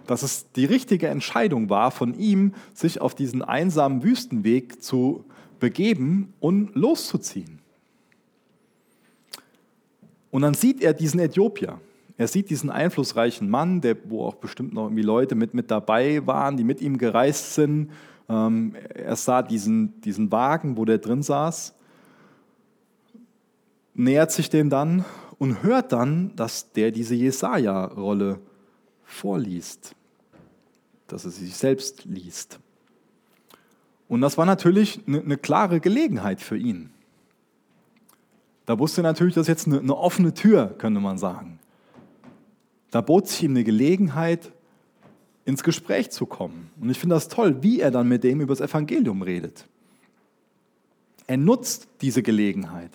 dass 0.07 0.23
es 0.23 0.51
die 0.53 0.65
richtige 0.65 1.07
Entscheidung 1.07 1.69
war, 1.69 1.91
von 1.91 2.13
ihm 2.17 2.53
sich 2.73 3.01
auf 3.01 3.15
diesen 3.15 3.41
einsamen 3.41 4.03
Wüstenweg 4.03 4.81
zu 4.81 5.25
begeben 5.59 6.33
und 6.39 6.75
loszuziehen. 6.75 7.59
Und 10.31 10.41
dann 10.41 10.53
sieht 10.53 10.81
er 10.81 10.93
diesen 10.93 11.19
Äthiopier. 11.19 11.79
Er 12.17 12.27
sieht 12.27 12.49
diesen 12.49 12.69
einflussreichen 12.69 13.49
Mann, 13.49 13.81
der, 13.81 13.95
wo 14.05 14.25
auch 14.25 14.35
bestimmt 14.35 14.73
noch 14.73 14.85
irgendwie 14.85 15.03
Leute 15.03 15.35
mit, 15.35 15.53
mit 15.53 15.69
dabei 15.71 16.25
waren, 16.25 16.57
die 16.57 16.63
mit 16.63 16.81
ihm 16.81 16.97
gereist 16.97 17.53
sind. 17.53 17.91
Ähm, 18.27 18.75
er 18.93 19.15
sah 19.15 19.41
diesen, 19.41 20.01
diesen 20.01 20.31
Wagen, 20.31 20.77
wo 20.77 20.85
der 20.85 20.97
drin 20.97 21.21
saß 21.21 21.75
nähert 23.97 24.31
sich 24.31 24.49
dem 24.49 24.69
dann 24.69 25.03
und 25.39 25.63
hört 25.63 25.91
dann, 25.91 26.35
dass 26.35 26.71
der 26.71 26.91
diese 26.91 27.15
Jesaja-Rolle 27.15 28.39
vorliest, 29.03 29.95
dass 31.07 31.25
er 31.25 31.31
sich 31.31 31.55
selbst 31.55 32.05
liest. 32.05 32.59
Und 34.07 34.21
das 34.21 34.37
war 34.37 34.45
natürlich 34.45 35.01
eine, 35.07 35.21
eine 35.21 35.37
klare 35.37 35.79
Gelegenheit 35.79 36.41
für 36.41 36.57
ihn. 36.57 36.91
Da 38.65 38.79
wusste 38.79 39.01
natürlich, 39.01 39.33
das 39.33 39.43
ist 39.43 39.47
jetzt 39.47 39.67
eine, 39.67 39.79
eine 39.79 39.97
offene 39.97 40.33
Tür, 40.33 40.75
könnte 40.77 40.99
man 40.99 41.17
sagen. 41.17 41.59
Da 42.91 43.01
bot 43.01 43.27
sich 43.27 43.43
ihm 43.43 43.51
eine 43.51 43.63
Gelegenheit, 43.63 44.51
ins 45.45 45.63
Gespräch 45.63 46.11
zu 46.11 46.25
kommen. 46.25 46.71
Und 46.79 46.89
ich 46.89 46.99
finde 46.99 47.15
das 47.15 47.29
toll, 47.29 47.63
wie 47.63 47.79
er 47.79 47.91
dann 47.91 48.07
mit 48.07 48.23
dem 48.23 48.41
über 48.41 48.53
das 48.53 48.61
Evangelium 48.61 49.21
redet. 49.21 49.65
Er 51.25 51.37
nutzt 51.37 51.87
diese 52.01 52.21
Gelegenheit. 52.21 52.91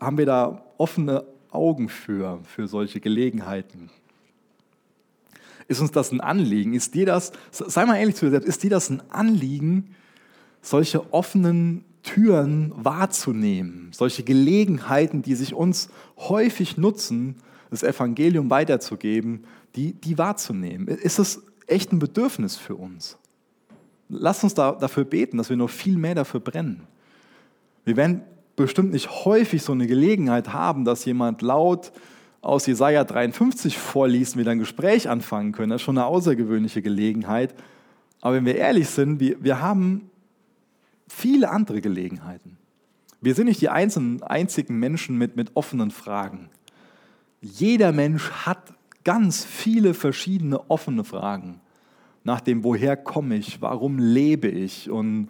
haben 0.00 0.18
wir 0.18 0.26
da 0.26 0.64
offene 0.78 1.24
Augen 1.50 1.88
für, 1.88 2.40
für 2.44 2.66
solche 2.66 3.00
Gelegenheiten? 3.00 3.90
Ist 5.68 5.80
uns 5.80 5.90
das 5.90 6.12
ein 6.12 6.20
Anliegen? 6.20 6.74
Ist 6.74 6.94
dir 6.94 7.06
das, 7.06 7.32
sei 7.50 7.84
mal 7.86 7.96
ehrlich 7.96 8.16
zu 8.16 8.26
dir 8.26 8.32
selbst, 8.32 8.48
ist 8.48 8.62
dir 8.62 8.70
das 8.70 8.90
ein 8.90 9.02
Anliegen, 9.10 9.94
solche 10.60 11.12
offenen 11.12 11.84
Türen 12.02 12.72
wahrzunehmen, 12.76 13.90
solche 13.92 14.22
Gelegenheiten, 14.22 15.22
die 15.22 15.34
sich 15.34 15.54
uns 15.54 15.88
häufig 16.16 16.76
nutzen, 16.76 17.36
das 17.70 17.82
Evangelium 17.82 18.50
weiterzugeben, 18.50 19.44
die, 19.76 19.94
die 19.94 20.18
wahrzunehmen? 20.18 20.88
Ist 20.88 21.18
das 21.18 21.42
echt 21.66 21.92
ein 21.92 21.98
Bedürfnis 21.98 22.56
für 22.56 22.74
uns? 22.74 23.16
Lass 24.08 24.42
uns 24.44 24.54
da, 24.54 24.72
dafür 24.72 25.04
beten, 25.04 25.38
dass 25.38 25.48
wir 25.48 25.56
noch 25.56 25.70
viel 25.70 25.96
mehr 25.96 26.14
dafür 26.14 26.40
brennen. 26.40 26.82
Wir 27.84 27.96
werden 27.96 28.22
bestimmt 28.56 28.92
nicht 28.92 29.24
häufig 29.24 29.62
so 29.62 29.72
eine 29.72 29.86
Gelegenheit 29.86 30.52
haben, 30.52 30.84
dass 30.84 31.04
jemand 31.04 31.40
laut 31.40 31.92
aus 32.42 32.66
Jesaja 32.66 33.04
53 33.04 33.78
vorliest 33.78 34.36
wir 34.36 34.44
dann 34.44 34.56
ein 34.56 34.58
Gespräch 34.58 35.08
anfangen 35.08 35.52
können. 35.52 35.70
Das 35.70 35.80
ist 35.80 35.84
schon 35.84 35.96
eine 35.96 36.06
außergewöhnliche 36.06 36.82
Gelegenheit. 36.82 37.54
Aber 38.20 38.34
wenn 38.34 38.44
wir 38.44 38.56
ehrlich 38.56 38.88
sind, 38.88 39.20
wir, 39.20 39.42
wir 39.42 39.62
haben 39.62 40.10
viele 41.08 41.50
andere 41.50 41.80
Gelegenheiten. 41.80 42.58
Wir 43.20 43.36
sind 43.36 43.46
nicht 43.46 43.60
die 43.60 43.68
einzelnen, 43.68 44.22
einzigen 44.24 44.78
Menschen 44.80 45.16
mit, 45.16 45.36
mit 45.36 45.52
offenen 45.54 45.92
Fragen. 45.92 46.50
Jeder 47.40 47.92
Mensch 47.92 48.28
hat 48.30 48.74
ganz 49.04 49.44
viele 49.44 49.94
verschiedene 49.94 50.68
offene 50.68 51.04
Fragen. 51.04 51.60
Nach 52.24 52.40
dem, 52.40 52.64
woher 52.64 52.96
komme 52.96 53.36
ich, 53.36 53.62
warum 53.62 53.98
lebe 53.98 54.48
ich 54.48 54.90
und 54.90 55.28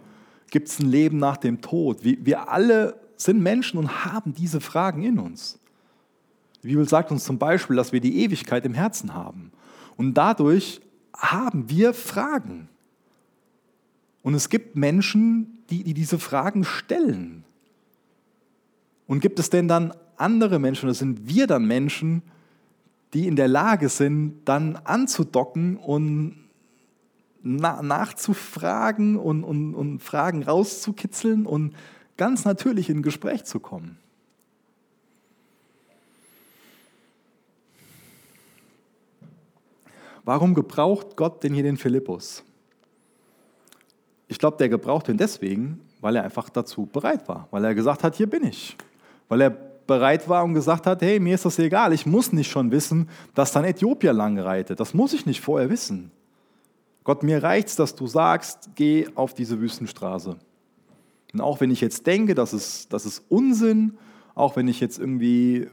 gibt 0.51 0.69
es 0.69 0.79
ein 0.79 0.89
Leben 0.89 1.19
nach 1.19 1.37
dem 1.37 1.61
Tod? 1.61 2.05
Wir, 2.05 2.25
wir 2.25 2.51
alle 2.51 2.99
sind 3.17 3.43
Menschen 3.43 3.79
und 3.79 4.05
haben 4.07 4.35
diese 4.35 4.61
Fragen 4.63 5.03
in 5.03 5.19
uns. 5.19 5.59
Die 6.63 6.69
Bibel 6.69 6.89
sagt 6.89 7.11
uns 7.11 7.25
zum 7.25 7.39
Beispiel, 7.39 7.77
dass 7.77 7.93
wir 7.93 8.01
die 8.01 8.23
Ewigkeit 8.23 8.65
im 8.65 8.75
Herzen 8.75 9.15
haben. 9.15 9.53
Und 9.97 10.15
dadurch 10.15 10.81
haben 11.17 11.69
wir 11.69 11.93
Fragen. 11.95 12.69
Und 14.23 14.35
es 14.35 14.49
gibt 14.49 14.77
Menschen, 14.77 15.65
die, 15.71 15.83
die 15.83 15.95
diese 15.95 16.19
Fragen 16.19 16.65
stellen. 16.65 17.45
Und 19.07 19.21
gibt 19.21 19.39
es 19.39 19.51
denn 19.51 19.67
dann 19.67 19.93
andere 20.17 20.59
Menschen, 20.59 20.87
oder 20.87 20.95
sind 20.95 21.27
wir 21.27 21.47
dann 21.47 21.67
Menschen, 21.67 22.23
die 23.13 23.27
in 23.27 23.37
der 23.37 23.49
Lage 23.49 23.89
sind, 23.89 24.43
dann 24.45 24.77
anzudocken 24.77 25.77
und 25.77 26.37
na, 27.43 27.83
nachzufragen 27.83 29.17
und, 29.17 29.43
und, 29.43 29.75
und 29.75 29.99
Fragen 29.99 30.45
rauszukitzeln 30.45 31.45
und 31.45 31.75
ganz 32.17 32.45
natürlich 32.45 32.89
in 32.89 33.03
Gespräch 33.03 33.45
zu 33.45 33.59
kommen. 33.59 33.99
Warum 40.25 40.55
gebraucht 40.55 41.17
Gott 41.17 41.43
denn 41.43 41.55
hier 41.55 41.63
den 41.63 41.77
Philippus? 41.77 42.45
Ich 44.29 44.39
glaube, 44.39 44.57
der 44.57 44.69
gebraucht 44.69 45.09
ihn 45.09 45.17
deswegen, 45.17 45.81
weil 46.01 46.17
er 46.17 46.25
einfach 46.25 46.49
dazu 46.49 46.87
bereit 46.87 47.29
war, 47.29 47.49
weil 47.51 47.65
er 47.65 47.75
gesagt 47.75 48.03
hat, 48.03 48.17
hier 48.17 48.29
bin 48.29 48.45
ich. 48.45 48.77
Weil 49.29 49.41
er 49.43 49.51
bereit 49.51 50.29
war 50.29 50.45
und 50.45 50.55
gesagt 50.55 50.87
hat, 50.87 51.03
hey, 51.03 51.19
mir 51.21 51.35
ist 51.35 51.45
das 51.45 51.59
egal, 51.59 51.93
ich 51.93 52.07
muss 52.07 52.33
nicht 52.33 52.51
schon 52.51 52.71
wissen, 52.71 53.09
dass 53.35 53.53
dann 53.53 53.65
Äthiopier 53.65 54.13
lang 54.13 54.39
reitet. 54.39 54.81
Das 54.81 54.95
muss 54.95 55.13
ich 55.13 55.27
nicht 55.27 55.41
vorher 55.41 55.71
wissen. 55.71 56.11
Gott, 57.05 57.23
mir 57.23 57.43
reicht's, 57.43 57.77
dass 57.77 57.95
du 57.95 58.07
sagst, 58.07 58.71
geh 58.77 59.09
auf 59.15 59.35
diese 59.35 59.61
Wüstenstraße. 59.61 60.37
Und 61.33 61.41
auch 61.41 61.61
wenn 61.61 61.71
ich 61.71 61.81
jetzt 61.81 62.07
denke, 62.07 62.35
das 62.35 62.53
ist, 62.53 62.93
das 62.93 63.07
ist 63.07 63.25
Unsinn, 63.29 63.99
auch 64.35 64.57
wenn 64.57 64.69
ich 64.69 64.81
jetzt 64.81 64.99
irgendwie 64.99 65.69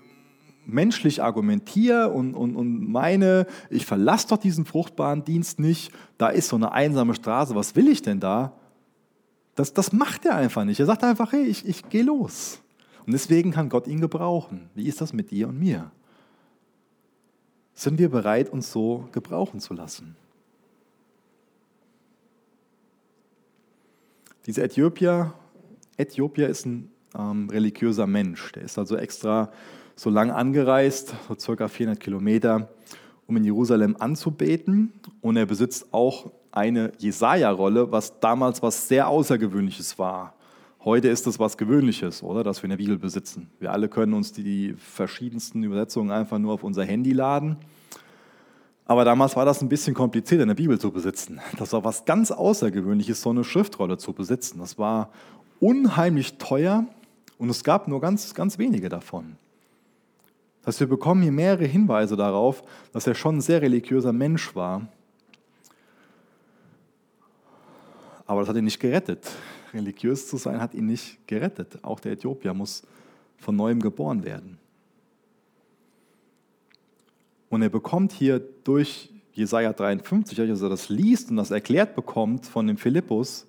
menschlich 0.73 1.21
argumentiere 1.21 2.09
und, 2.09 2.33
und, 2.33 2.55
und 2.55 2.89
meine, 2.91 3.45
ich 3.69 3.85
verlasse 3.85 4.27
doch 4.29 4.37
diesen 4.37 4.65
fruchtbaren 4.65 5.23
Dienst 5.23 5.59
nicht, 5.59 5.91
da 6.17 6.29
ist 6.29 6.49
so 6.49 6.55
eine 6.55 6.71
einsame 6.71 7.15
Straße, 7.15 7.55
was 7.55 7.75
will 7.75 7.87
ich 7.87 8.01
denn 8.01 8.19
da? 8.19 8.53
Das, 9.55 9.73
das 9.73 9.91
macht 9.91 10.25
er 10.25 10.35
einfach 10.35 10.63
nicht. 10.63 10.79
Er 10.79 10.85
sagt 10.85 11.03
einfach, 11.03 11.31
hey, 11.33 11.43
ich, 11.43 11.67
ich 11.67 11.89
gehe 11.89 12.03
los. 12.03 12.61
Und 13.05 13.13
deswegen 13.13 13.51
kann 13.51 13.69
Gott 13.69 13.87
ihn 13.87 13.99
gebrauchen. 13.99 14.69
Wie 14.75 14.87
ist 14.87 15.01
das 15.01 15.13
mit 15.13 15.31
dir 15.31 15.49
und 15.49 15.59
mir? 15.59 15.91
Sind 17.73 17.97
wir 17.97 18.09
bereit, 18.09 18.49
uns 18.49 18.71
so 18.71 19.09
gebrauchen 19.11 19.59
zu 19.59 19.73
lassen? 19.73 20.15
Dieser 24.45 24.63
Äthiopier, 24.63 25.33
Äthiopier 25.97 26.49
ist 26.49 26.65
ein 26.65 26.91
ähm, 27.17 27.49
religiöser 27.49 28.07
Mensch. 28.07 28.51
Der 28.53 28.63
ist 28.63 28.77
also 28.77 28.95
extra 28.95 29.51
so 29.99 30.09
lang 30.09 30.31
angereist, 30.31 31.13
so 31.27 31.35
circa 31.37 31.67
400 31.67 31.99
Kilometer, 31.99 32.69
um 33.27 33.35
in 33.35 33.43
Jerusalem 33.43 33.97
anzubeten. 33.99 34.93
Und 35.19 35.35
er 35.35 35.45
besitzt 35.45 35.87
auch 35.91 36.31
eine 36.51 36.93
Jesaja-Rolle, 36.99 37.91
was 37.91 38.17
damals 38.21 38.63
was 38.63 38.87
sehr 38.87 39.09
Außergewöhnliches 39.09 39.99
war. 39.99 40.35
Heute 40.85 41.09
ist 41.09 41.27
das 41.27 41.37
was 41.37 41.57
Gewöhnliches, 41.57 42.23
oder? 42.23 42.45
Dass 42.45 42.63
wir 42.63 42.69
eine 42.69 42.77
Bibel 42.77 42.97
besitzen. 42.97 43.49
Wir 43.59 43.73
alle 43.73 43.89
können 43.89 44.13
uns 44.13 44.31
die 44.31 44.73
verschiedensten 44.77 45.63
Übersetzungen 45.63 46.11
einfach 46.11 46.39
nur 46.39 46.53
auf 46.53 46.63
unser 46.63 46.85
Handy 46.85 47.11
laden. 47.11 47.57
Aber 48.85 49.03
damals 49.03 49.35
war 49.35 49.43
das 49.43 49.61
ein 49.61 49.67
bisschen 49.67 49.93
kompliziert, 49.93 50.41
eine 50.41 50.55
Bibel 50.55 50.79
zu 50.79 50.91
besitzen. 50.91 51.41
Das 51.57 51.73
war 51.73 51.83
was 51.83 52.05
ganz 52.05 52.31
Außergewöhnliches, 52.31 53.21
so 53.21 53.31
eine 53.31 53.43
Schriftrolle 53.43 53.97
zu 53.97 54.13
besitzen. 54.13 54.59
Das 54.59 54.77
war 54.77 55.09
unheimlich 55.59 56.37
teuer 56.37 56.85
und 57.37 57.49
es 57.49 57.65
gab 57.65 57.89
nur 57.89 57.99
ganz, 57.99 58.33
ganz 58.33 58.57
wenige 58.57 58.87
davon. 58.87 59.35
Das 60.61 60.75
heißt, 60.75 60.79
wir 60.81 60.87
bekommen 60.87 61.21
hier 61.21 61.31
mehrere 61.31 61.65
Hinweise 61.65 62.15
darauf, 62.15 62.63
dass 62.91 63.07
er 63.07 63.15
schon 63.15 63.37
ein 63.37 63.41
sehr 63.41 63.61
religiöser 63.61 64.13
Mensch 64.13 64.55
war. 64.55 64.87
Aber 68.25 68.41
das 68.41 68.49
hat 68.49 68.57
ihn 68.57 68.65
nicht 68.65 68.79
gerettet. 68.79 69.31
Religiös 69.73 70.27
zu 70.27 70.37
sein 70.37 70.61
hat 70.61 70.73
ihn 70.73 70.85
nicht 70.85 71.27
gerettet. 71.27 71.83
Auch 71.83 71.99
der 71.99 72.11
Äthiopier 72.11 72.53
muss 72.53 72.83
von 73.37 73.55
neuem 73.55 73.79
geboren 73.79 74.23
werden. 74.23 74.59
Und 77.49 77.61
er 77.61 77.69
bekommt 77.69 78.11
hier 78.11 78.39
durch 78.63 79.09
Jesaja 79.33 79.73
53, 79.73 80.39
als 80.39 80.61
er 80.61 80.69
das 80.69 80.89
liest 80.89 81.31
und 81.31 81.37
das 81.37 81.49
erklärt 81.49 81.95
bekommt 81.95 82.45
von 82.45 82.67
dem 82.67 82.77
Philippus, 82.77 83.47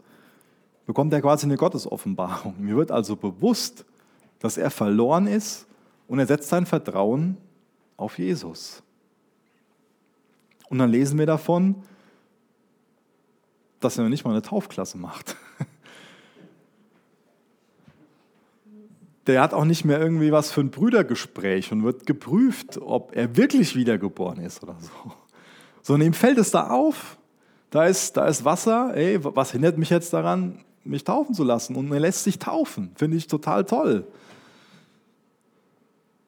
bekommt 0.86 1.12
er 1.12 1.20
quasi 1.20 1.46
eine 1.46 1.56
Gottesoffenbarung. 1.56 2.54
Mir 2.58 2.76
wird 2.76 2.90
also 2.90 3.16
bewusst, 3.16 3.84
dass 4.38 4.56
er 4.56 4.70
verloren 4.70 5.26
ist 5.26 5.66
und 6.10 6.18
er 6.18 6.26
setzt 6.26 6.48
sein 6.48 6.66
Vertrauen 6.66 7.36
auf 7.96 8.18
Jesus. 8.18 8.82
Und 10.68 10.78
dann 10.78 10.90
lesen 10.90 11.20
wir 11.20 11.26
davon, 11.26 11.76
dass 13.78 13.96
er 13.96 14.08
nicht 14.08 14.24
mal 14.24 14.32
eine 14.32 14.42
Taufklasse 14.42 14.98
macht. 14.98 15.36
Der 19.28 19.40
hat 19.40 19.54
auch 19.54 19.64
nicht 19.64 19.84
mehr 19.84 20.00
irgendwie 20.00 20.32
was 20.32 20.50
für 20.50 20.62
ein 20.62 20.72
Brüdergespräch 20.72 21.70
und 21.70 21.84
wird 21.84 22.06
geprüft, 22.06 22.78
ob 22.78 23.14
er 23.14 23.36
wirklich 23.36 23.76
wiedergeboren 23.76 24.40
ist 24.40 24.64
oder 24.64 24.76
so. 24.80 25.12
Sondern 25.82 26.08
ihm 26.08 26.14
fällt 26.14 26.38
es 26.38 26.50
da 26.50 26.70
auf. 26.70 27.18
Da 27.70 27.84
ist, 27.84 28.16
da 28.16 28.26
ist 28.26 28.44
Wasser, 28.44 28.96
ey, 28.96 29.22
was 29.22 29.52
hindert 29.52 29.78
mich 29.78 29.90
jetzt 29.90 30.12
daran, 30.12 30.64
mich 30.82 31.04
taufen 31.04 31.36
zu 31.36 31.44
lassen? 31.44 31.76
Und 31.76 31.92
er 31.92 32.00
lässt 32.00 32.24
sich 32.24 32.40
taufen. 32.40 32.90
Finde 32.96 33.16
ich 33.16 33.28
total 33.28 33.64
toll. 33.64 34.08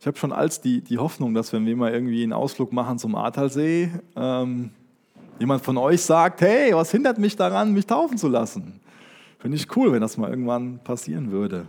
Ich 0.03 0.07
habe 0.09 0.19
schon 0.19 0.33
als 0.33 0.61
die, 0.61 0.81
die 0.81 0.99
Hoffnung, 0.99 1.33
dass 1.33 1.53
wenn 1.53 1.65
wir 1.65 1.77
mal 1.77 1.93
irgendwie 1.93 2.25
einen 2.25 2.33
Ausflug 2.33 2.73
machen 2.73 2.99
zum 2.99 3.15
Ahrtalsee, 3.15 3.88
ähm, 4.17 4.71
jemand 5.38 5.62
von 5.62 5.77
euch 5.77 6.03
sagt, 6.03 6.41
hey, 6.41 6.75
was 6.75 6.91
hindert 6.91 7.19
mich 7.19 7.37
daran, 7.37 7.73
mich 7.73 7.87
taufen 7.87 8.19
zu 8.19 8.27
lassen? 8.27 8.81
Finde 9.38 9.57
ich 9.59 9.77
cool, 9.77 9.93
wenn 9.93 10.01
das 10.01 10.17
mal 10.17 10.29
irgendwann 10.29 10.81
passieren 10.83 11.31
würde. 11.31 11.67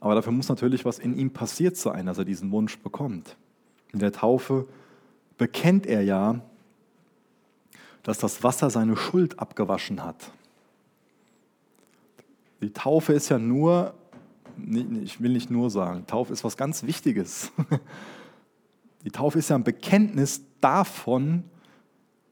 Aber 0.00 0.16
dafür 0.16 0.32
muss 0.32 0.48
natürlich 0.48 0.84
was 0.84 0.98
in 0.98 1.16
ihm 1.16 1.30
passiert 1.30 1.76
sein, 1.76 2.06
dass 2.06 2.18
er 2.18 2.24
diesen 2.24 2.50
Wunsch 2.50 2.80
bekommt. 2.80 3.36
In 3.92 4.00
der 4.00 4.10
Taufe 4.10 4.66
bekennt 5.38 5.86
er 5.86 6.02
ja, 6.02 6.40
dass 8.06 8.18
das 8.18 8.44
Wasser 8.44 8.70
seine 8.70 8.96
Schuld 8.96 9.40
abgewaschen 9.40 10.04
hat. 10.04 10.30
Die 12.62 12.72
Taufe 12.72 13.12
ist 13.12 13.30
ja 13.30 13.38
nur, 13.40 13.94
ich 15.02 15.20
will 15.20 15.32
nicht 15.32 15.50
nur 15.50 15.70
sagen, 15.70 16.06
Taufe 16.06 16.32
ist 16.32 16.44
was 16.44 16.56
ganz 16.56 16.84
Wichtiges. 16.84 17.50
Die 19.04 19.10
Taufe 19.10 19.40
ist 19.40 19.50
ja 19.50 19.56
ein 19.56 19.64
Bekenntnis 19.64 20.42
davon, 20.60 21.42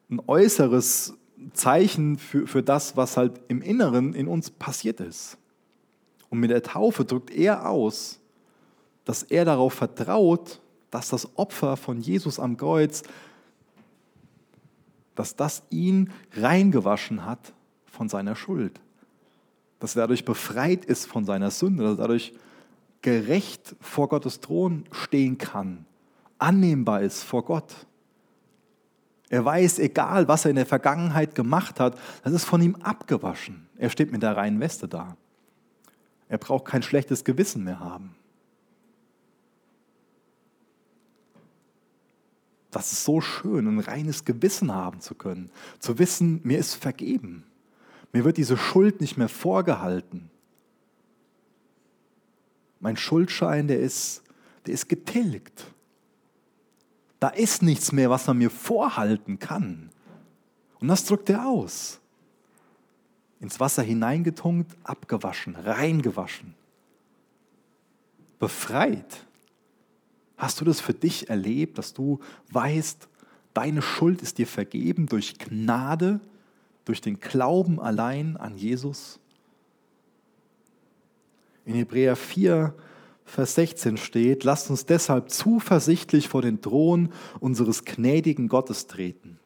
ein 0.08 0.20
äußeres 0.24 1.14
Zeichen 1.54 2.18
für, 2.18 2.46
für 2.46 2.62
das, 2.62 2.96
was 2.96 3.16
halt 3.16 3.40
im 3.48 3.60
Inneren 3.60 4.14
in 4.14 4.28
uns 4.28 4.52
passiert 4.52 5.00
ist. 5.00 5.38
Und 6.30 6.38
mit 6.38 6.52
der 6.52 6.62
Taufe 6.62 7.04
drückt 7.04 7.32
er 7.32 7.68
aus, 7.68 8.20
dass 9.04 9.24
er 9.24 9.44
darauf 9.44 9.74
vertraut, 9.74 10.60
dass 10.92 11.08
das 11.08 11.36
Opfer 11.36 11.76
von 11.76 12.00
Jesus 12.00 12.38
am 12.38 12.56
Kreuz 12.56 13.02
dass 15.24 15.36
das 15.36 15.62
ihn 15.70 16.12
reingewaschen 16.36 17.24
hat 17.24 17.54
von 17.86 18.10
seiner 18.10 18.36
Schuld. 18.36 18.78
Dass 19.80 19.96
er 19.96 20.02
dadurch 20.02 20.26
befreit 20.26 20.84
ist 20.84 21.06
von 21.06 21.24
seiner 21.24 21.50
Sünde, 21.50 21.84
dass 21.84 21.94
er 21.94 22.02
dadurch 22.02 22.34
gerecht 23.00 23.74
vor 23.80 24.10
Gottes 24.10 24.40
Thron 24.40 24.84
stehen 24.90 25.38
kann, 25.38 25.86
annehmbar 26.38 27.00
ist 27.00 27.22
vor 27.22 27.42
Gott. 27.42 27.74
Er 29.30 29.46
weiß, 29.46 29.78
egal 29.78 30.28
was 30.28 30.44
er 30.44 30.50
in 30.50 30.56
der 30.56 30.66
Vergangenheit 30.66 31.34
gemacht 31.34 31.80
hat, 31.80 31.98
das 32.22 32.34
ist 32.34 32.44
von 32.44 32.60
ihm 32.60 32.76
abgewaschen. 32.76 33.66
Er 33.78 33.88
steht 33.88 34.12
mit 34.12 34.22
der 34.22 34.36
reinen 34.36 34.60
Weste 34.60 34.88
da. 34.88 35.16
Er 36.28 36.36
braucht 36.36 36.66
kein 36.66 36.82
schlechtes 36.82 37.24
Gewissen 37.24 37.64
mehr 37.64 37.80
haben. 37.80 38.14
Das 42.74 42.90
ist 42.90 43.04
so 43.04 43.20
schön, 43.20 43.68
ein 43.68 43.78
reines 43.78 44.24
Gewissen 44.24 44.74
haben 44.74 45.00
zu 45.00 45.14
können. 45.14 45.48
Zu 45.78 46.00
wissen, 46.00 46.40
mir 46.42 46.58
ist 46.58 46.74
vergeben. 46.74 47.44
Mir 48.12 48.24
wird 48.24 48.36
diese 48.36 48.56
Schuld 48.56 49.00
nicht 49.00 49.16
mehr 49.16 49.28
vorgehalten. 49.28 50.28
Mein 52.80 52.96
Schuldschein, 52.96 53.68
der 53.68 53.78
ist, 53.78 54.24
der 54.66 54.74
ist 54.74 54.88
getilgt. 54.88 55.66
Da 57.20 57.28
ist 57.28 57.62
nichts 57.62 57.92
mehr, 57.92 58.10
was 58.10 58.26
man 58.26 58.38
mir 58.38 58.50
vorhalten 58.50 59.38
kann. 59.38 59.90
Und 60.80 60.88
das 60.88 61.04
drückt 61.04 61.30
er 61.30 61.46
aus. 61.46 62.00
Ins 63.38 63.60
Wasser 63.60 63.84
hineingetunkt, 63.84 64.76
abgewaschen, 64.82 65.54
reingewaschen. 65.54 66.56
Befreit. 68.40 69.24
Hast 70.44 70.60
du 70.60 70.66
das 70.66 70.78
für 70.78 70.92
dich 70.92 71.30
erlebt, 71.30 71.78
dass 71.78 71.94
du 71.94 72.20
weißt, 72.50 73.08
deine 73.54 73.80
Schuld 73.80 74.20
ist 74.20 74.36
dir 74.36 74.46
vergeben 74.46 75.06
durch 75.06 75.38
Gnade, 75.38 76.20
durch 76.84 77.00
den 77.00 77.18
Glauben 77.18 77.80
allein 77.80 78.36
an 78.36 78.58
Jesus? 78.58 79.18
In 81.64 81.72
Hebräer 81.72 82.14
4, 82.14 82.74
Vers 83.24 83.54
16 83.54 83.96
steht, 83.96 84.44
lasst 84.44 84.68
uns 84.68 84.84
deshalb 84.84 85.30
zuversichtlich 85.30 86.28
vor 86.28 86.42
den 86.42 86.60
Thron 86.60 87.10
unseres 87.40 87.86
gnädigen 87.86 88.48
Gottes 88.48 88.86
treten. 88.86 89.38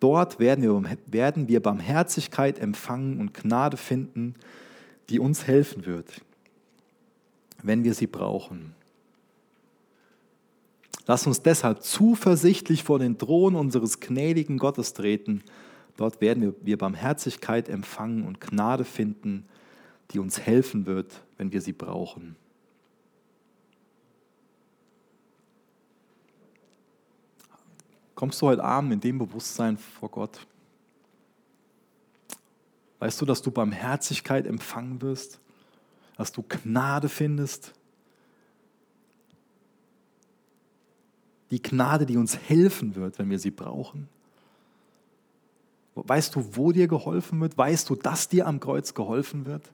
Dort 0.00 0.40
werden 0.40 0.64
wir, 0.64 0.98
werden 1.06 1.46
wir 1.46 1.62
Barmherzigkeit 1.62 2.58
empfangen 2.58 3.20
und 3.20 3.34
Gnade 3.34 3.76
finden, 3.76 4.34
die 5.10 5.20
uns 5.20 5.46
helfen 5.46 5.86
wird, 5.86 6.22
wenn 7.62 7.84
wir 7.84 7.94
sie 7.94 8.08
brauchen. 8.08 8.74
Lass 11.08 11.26
uns 11.26 11.40
deshalb 11.40 11.82
zuversichtlich 11.82 12.84
vor 12.84 12.98
den 12.98 13.16
Thron 13.16 13.54
unseres 13.54 13.98
gnädigen 13.98 14.58
Gottes 14.58 14.92
treten. 14.92 15.42
Dort 15.96 16.20
werden 16.20 16.54
wir 16.60 16.76
Barmherzigkeit 16.76 17.70
empfangen 17.70 18.26
und 18.26 18.42
Gnade 18.42 18.84
finden, 18.84 19.48
die 20.10 20.18
uns 20.18 20.38
helfen 20.38 20.84
wird, 20.84 21.22
wenn 21.38 21.50
wir 21.50 21.62
sie 21.62 21.72
brauchen. 21.72 22.36
Kommst 28.14 28.42
du 28.42 28.46
heute 28.46 28.62
Abend 28.62 28.92
in 28.92 29.00
dem 29.00 29.18
Bewusstsein 29.18 29.78
vor 29.78 30.10
Gott? 30.10 30.46
Weißt 32.98 33.18
du, 33.18 33.24
dass 33.24 33.40
du 33.40 33.50
Barmherzigkeit 33.50 34.46
empfangen 34.46 35.00
wirst? 35.00 35.40
Dass 36.18 36.32
du 36.32 36.44
Gnade 36.46 37.08
findest? 37.08 37.72
Die 41.50 41.62
Gnade, 41.62 42.06
die 42.06 42.16
uns 42.16 42.36
helfen 42.36 42.94
wird, 42.94 43.18
wenn 43.18 43.30
wir 43.30 43.38
sie 43.38 43.50
brauchen? 43.50 44.08
Weißt 45.94 46.34
du, 46.34 46.56
wo 46.56 46.72
dir 46.72 46.86
geholfen 46.86 47.40
wird? 47.40 47.58
Weißt 47.58 47.88
du, 47.90 47.96
dass 47.96 48.28
dir 48.28 48.46
am 48.46 48.60
Kreuz 48.60 48.94
geholfen 48.94 49.46
wird? 49.46 49.72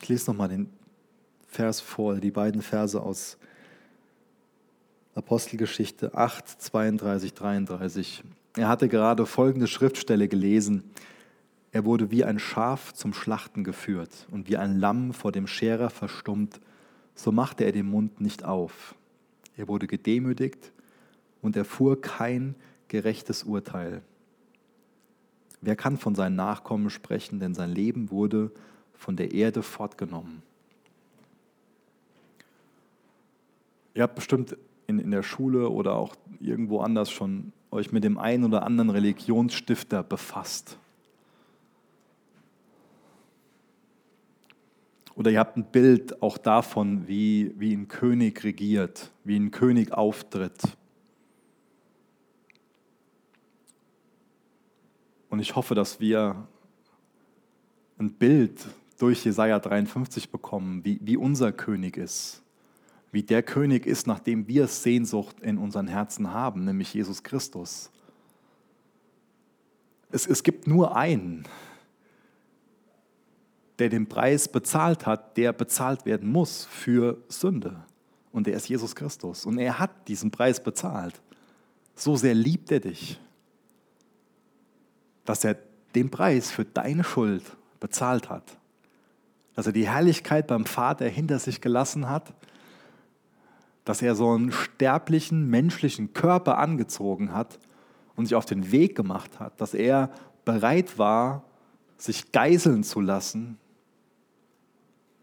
Ich 0.00 0.08
lese 0.08 0.30
nochmal 0.30 0.48
den 0.48 0.70
Vers 1.48 1.80
vor, 1.80 2.16
die 2.16 2.30
beiden 2.30 2.62
Verse 2.62 3.00
aus 3.00 3.36
Apostelgeschichte 5.14 6.14
8, 6.14 6.48
32, 6.62 7.34
33. 7.34 8.24
Er 8.56 8.68
hatte 8.68 8.88
gerade 8.88 9.26
folgende 9.26 9.66
Schriftstelle 9.66 10.28
gelesen. 10.28 10.84
Er 11.72 11.84
wurde 11.84 12.10
wie 12.10 12.24
ein 12.24 12.38
Schaf 12.38 12.92
zum 12.94 13.12
Schlachten 13.14 13.62
geführt 13.62 14.26
und 14.30 14.48
wie 14.48 14.56
ein 14.56 14.78
Lamm 14.78 15.12
vor 15.12 15.30
dem 15.30 15.46
Scherer 15.46 15.90
verstummt, 15.90 16.60
so 17.14 17.30
machte 17.30 17.64
er 17.64 17.72
den 17.72 17.86
Mund 17.86 18.20
nicht 18.20 18.44
auf. 18.44 18.94
Er 19.56 19.68
wurde 19.68 19.86
gedemütigt 19.86 20.72
und 21.42 21.56
erfuhr 21.56 22.00
kein 22.00 22.54
gerechtes 22.88 23.44
Urteil. 23.44 24.02
Wer 25.60 25.76
kann 25.76 25.96
von 25.96 26.14
seinen 26.14 26.36
Nachkommen 26.36 26.90
sprechen, 26.90 27.38
denn 27.38 27.54
sein 27.54 27.70
Leben 27.70 28.10
wurde 28.10 28.50
von 28.94 29.16
der 29.16 29.32
Erde 29.32 29.62
fortgenommen. 29.62 30.42
Ihr 33.94 34.02
habt 34.02 34.14
bestimmt 34.14 34.56
in, 34.86 34.98
in 34.98 35.10
der 35.10 35.22
Schule 35.22 35.68
oder 35.68 35.94
auch 35.96 36.14
irgendwo 36.40 36.80
anders 36.80 37.10
schon 37.10 37.52
euch 37.70 37.92
mit 37.92 38.02
dem 38.02 38.18
einen 38.18 38.44
oder 38.44 38.64
anderen 38.64 38.90
Religionsstifter 38.90 40.02
befasst. 40.02 40.78
Oder 45.14 45.30
ihr 45.30 45.38
habt 45.38 45.56
ein 45.56 45.64
Bild 45.64 46.22
auch 46.22 46.38
davon, 46.38 47.06
wie, 47.08 47.52
wie 47.58 47.74
ein 47.74 47.88
König 47.88 48.42
regiert, 48.44 49.10
wie 49.24 49.36
ein 49.36 49.50
König 49.50 49.92
auftritt. 49.92 50.60
Und 55.28 55.40
ich 55.40 55.54
hoffe, 55.56 55.74
dass 55.74 56.00
wir 56.00 56.46
ein 57.98 58.12
Bild 58.12 58.66
durch 58.98 59.24
Jesaja 59.24 59.58
53 59.58 60.30
bekommen, 60.30 60.84
wie, 60.84 60.98
wie 61.02 61.16
unser 61.16 61.52
König 61.52 61.96
ist. 61.96 62.42
Wie 63.12 63.22
der 63.22 63.42
König 63.42 63.86
ist, 63.86 64.06
nach 64.06 64.20
dem 64.20 64.46
wir 64.46 64.66
Sehnsucht 64.66 65.40
in 65.40 65.58
unseren 65.58 65.88
Herzen 65.88 66.32
haben, 66.32 66.64
nämlich 66.64 66.94
Jesus 66.94 67.22
Christus. 67.22 67.90
Es, 70.12 70.26
es 70.26 70.42
gibt 70.42 70.66
nur 70.66 70.96
einen, 70.96 71.44
der 73.80 73.88
den 73.88 74.06
Preis 74.06 74.46
bezahlt 74.46 75.06
hat, 75.06 75.36
der 75.38 75.52
bezahlt 75.54 76.04
werden 76.04 76.30
muss 76.30 76.66
für 76.66 77.16
Sünde. 77.28 77.82
Und 78.30 78.46
der 78.46 78.54
ist 78.54 78.68
Jesus 78.68 78.94
Christus. 78.94 79.46
Und 79.46 79.58
er 79.58 79.78
hat 79.78 80.06
diesen 80.06 80.30
Preis 80.30 80.62
bezahlt. 80.62 81.20
So 81.96 82.14
sehr 82.14 82.34
liebt 82.34 82.70
er 82.70 82.80
dich, 82.80 83.18
dass 85.24 85.44
er 85.44 85.56
den 85.94 86.10
Preis 86.10 86.50
für 86.50 86.64
deine 86.64 87.04
Schuld 87.04 87.42
bezahlt 87.80 88.28
hat. 88.28 88.58
Dass 89.54 89.66
er 89.66 89.72
die 89.72 89.88
Herrlichkeit 89.88 90.46
beim 90.46 90.66
Vater 90.66 91.08
hinter 91.08 91.38
sich 91.38 91.60
gelassen 91.60 92.08
hat. 92.08 92.34
Dass 93.84 94.02
er 94.02 94.14
so 94.14 94.30
einen 94.30 94.52
sterblichen, 94.52 95.48
menschlichen 95.48 96.12
Körper 96.12 96.58
angezogen 96.58 97.32
hat 97.32 97.58
und 98.14 98.26
sich 98.26 98.34
auf 98.34 98.44
den 98.44 98.70
Weg 98.72 98.94
gemacht 98.94 99.40
hat. 99.40 99.58
Dass 99.58 99.72
er 99.72 100.10
bereit 100.44 100.98
war, 100.98 101.44
sich 101.96 102.30
geiseln 102.30 102.84
zu 102.84 103.00
lassen 103.00 103.58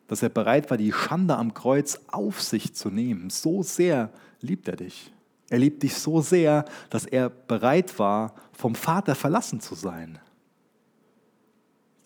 dass 0.08 0.24
er 0.24 0.30
bereit 0.30 0.70
war, 0.70 0.78
die 0.78 0.94
Schande 0.94 1.36
am 1.36 1.54
Kreuz 1.54 2.00
auf 2.08 2.42
sich 2.42 2.74
zu 2.74 2.90
nehmen. 2.90 3.30
So 3.30 3.64
sehr 3.64 4.12
liebt 4.42 4.68
er 4.68 4.78
dich. 4.78 5.12
Er 5.50 5.60
liebt 5.60 5.84
dich 5.84 5.96
so 5.96 6.22
sehr, 6.22 6.66
dass 6.90 7.06
er 7.06 7.30
bereit 7.30 8.00
war, 8.00 8.34
vom 8.54 8.76
Vater 8.76 9.16
verlassen 9.16 9.62
zu 9.62 9.76
sein. 9.76 10.20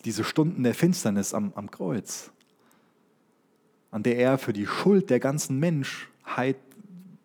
Diese 0.04 0.24
Stunden 0.24 0.62
der 0.62 0.74
Finsternis 0.74 1.32
am, 1.32 1.52
am 1.54 1.70
Kreuz, 1.70 2.30
an 3.90 4.02
der 4.02 4.16
er 4.16 4.38
für 4.38 4.52
die 4.52 4.66
Schuld 4.66 5.10
der 5.10 5.20
ganzen 5.20 5.58
Menschheit, 5.58 6.56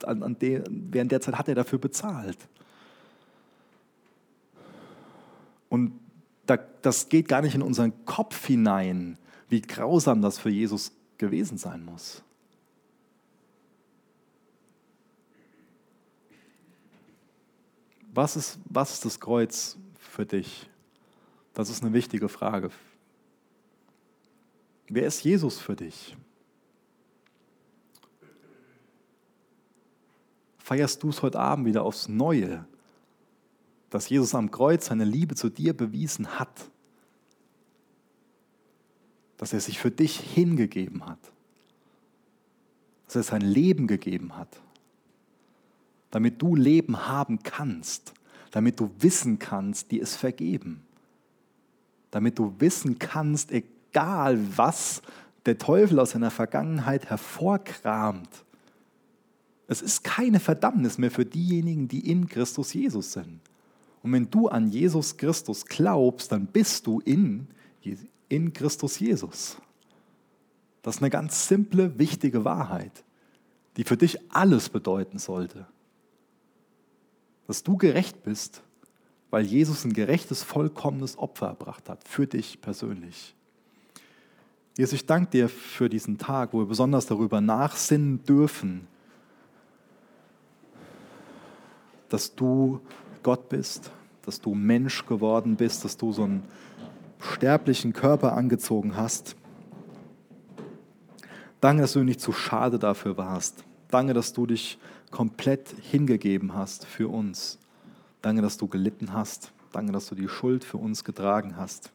an, 0.03 0.21
an 0.21 0.37
der, 0.39 0.63
während 0.69 1.11
der 1.11 1.21
Zeit 1.21 1.35
hat 1.35 1.47
er 1.47 1.55
dafür 1.55 1.79
bezahlt. 1.79 2.37
Und 5.69 5.99
das 6.81 7.09
geht 7.09 7.27
gar 7.27 7.41
nicht 7.41 7.55
in 7.55 7.61
unseren 7.61 8.05
Kopf 8.05 8.45
hinein, 8.45 9.17
wie 9.49 9.61
grausam 9.61 10.21
das 10.21 10.37
für 10.37 10.49
Jesus 10.49 10.91
gewesen 11.17 11.57
sein 11.57 11.83
muss. 11.83 12.21
Was 18.13 18.35
ist, 18.35 18.59
was 18.65 18.93
ist 18.93 19.05
das 19.05 19.19
Kreuz 19.19 19.77
für 19.99 20.25
dich? 20.25 20.69
Das 21.53 21.69
ist 21.69 21.83
eine 21.83 21.93
wichtige 21.93 22.29
Frage. 22.29 22.71
Wer 24.87 25.05
ist 25.05 25.23
Jesus 25.23 25.59
für 25.59 25.75
dich? 25.75 26.15
Feierst 30.57 31.01
du 31.03 31.09
es 31.09 31.21
heute 31.21 31.39
Abend 31.39 31.65
wieder 31.65 31.83
aufs 31.83 32.07
Neue, 32.07 32.65
dass 33.89 34.09
Jesus 34.09 34.35
am 34.35 34.51
Kreuz 34.51 34.87
seine 34.87 35.05
Liebe 35.05 35.35
zu 35.35 35.49
dir 35.49 35.75
bewiesen 35.75 36.39
hat? 36.39 36.69
Dass 39.37 39.53
er 39.53 39.59
sich 39.59 39.79
für 39.79 39.91
dich 39.91 40.19
hingegeben 40.19 41.05
hat, 41.05 41.19
dass 43.05 43.15
er 43.15 43.23
sein 43.23 43.41
Leben 43.41 43.87
gegeben 43.87 44.35
hat, 44.35 44.59
damit 46.11 46.41
du 46.41 46.55
Leben 46.55 47.07
haben 47.07 47.43
kannst, 47.43 48.13
damit 48.51 48.79
du 48.79 48.89
wissen 48.99 49.39
kannst, 49.39 49.91
die 49.91 49.99
ist 49.99 50.15
vergeben, 50.15 50.83
damit 52.11 52.39
du 52.39 52.55
wissen 52.59 52.97
kannst, 52.97 53.51
egal 53.51 54.39
was 54.57 55.01
der 55.45 55.57
Teufel 55.57 55.99
aus 55.99 56.11
seiner 56.11 56.31
Vergangenheit 56.31 57.09
hervorkramt, 57.09 58.29
es 59.67 59.81
ist 59.81 60.03
keine 60.03 60.39
Verdammnis 60.39 60.97
mehr 60.97 61.11
für 61.11 61.25
diejenigen, 61.25 61.87
die 61.87 62.09
in 62.09 62.27
Christus 62.27 62.73
Jesus 62.73 63.11
sind. 63.11 63.41
Und 64.01 64.13
wenn 64.13 64.29
du 64.29 64.47
an 64.47 64.69
Jesus 64.69 65.17
Christus 65.17 65.65
glaubst, 65.65 66.31
dann 66.31 66.47
bist 66.47 66.87
du 66.87 67.01
in 67.01 67.47
in 68.29 68.53
Christus 68.53 68.99
Jesus. 68.99 69.57
Das 70.81 70.95
ist 70.95 71.01
eine 71.01 71.09
ganz 71.09 71.47
simple, 71.47 71.97
wichtige 71.99 72.45
Wahrheit, 72.45 73.03
die 73.75 73.83
für 73.83 73.97
dich 73.97 74.19
alles 74.31 74.69
bedeuten 74.69 75.19
sollte. 75.19 75.67
Dass 77.47 77.63
du 77.63 77.77
gerecht 77.77 78.23
bist, 78.23 78.61
weil 79.29 79.45
Jesus 79.45 79.83
ein 79.85 79.93
gerechtes, 79.93 80.43
vollkommenes 80.43 81.17
Opfer 81.17 81.47
erbracht 81.47 81.89
hat, 81.89 82.07
für 82.07 82.27
dich 82.27 82.61
persönlich. 82.61 83.35
Jesus, 84.77 84.93
ich 84.93 85.05
danke 85.05 85.31
dir 85.31 85.49
für 85.49 85.89
diesen 85.89 86.17
Tag, 86.17 86.53
wo 86.53 86.59
wir 86.59 86.67
besonders 86.67 87.07
darüber 87.07 87.41
nachsinnen 87.41 88.23
dürfen, 88.23 88.87
dass 92.09 92.35
du 92.35 92.79
Gott 93.23 93.49
bist, 93.49 93.91
dass 94.23 94.39
du 94.39 94.53
Mensch 94.53 95.05
geworden 95.05 95.55
bist, 95.55 95.83
dass 95.83 95.97
du 95.97 96.13
so 96.13 96.23
ein 96.23 96.43
sterblichen 97.19 97.93
Körper 97.93 98.33
angezogen 98.33 98.95
hast. 98.95 99.35
Danke, 101.59 101.81
dass 101.81 101.93
du 101.93 102.03
nicht 102.03 102.21
zu 102.21 102.31
schade 102.31 102.77
dafür 102.77 103.17
warst. 103.17 103.63
Danke, 103.89 104.13
dass 104.13 104.33
du 104.33 104.45
dich 104.45 104.77
komplett 105.11 105.73
hingegeben 105.81 106.53
hast 106.53 106.85
für 106.85 107.07
uns. 107.07 107.57
Danke, 108.21 108.41
dass 108.41 108.57
du 108.57 108.67
gelitten 108.67 109.13
hast. 109.13 109.51
Danke, 109.71 109.91
dass 109.91 110.07
du 110.07 110.15
die 110.15 110.27
Schuld 110.27 110.63
für 110.63 110.77
uns 110.77 111.03
getragen 111.03 111.57
hast. 111.57 111.91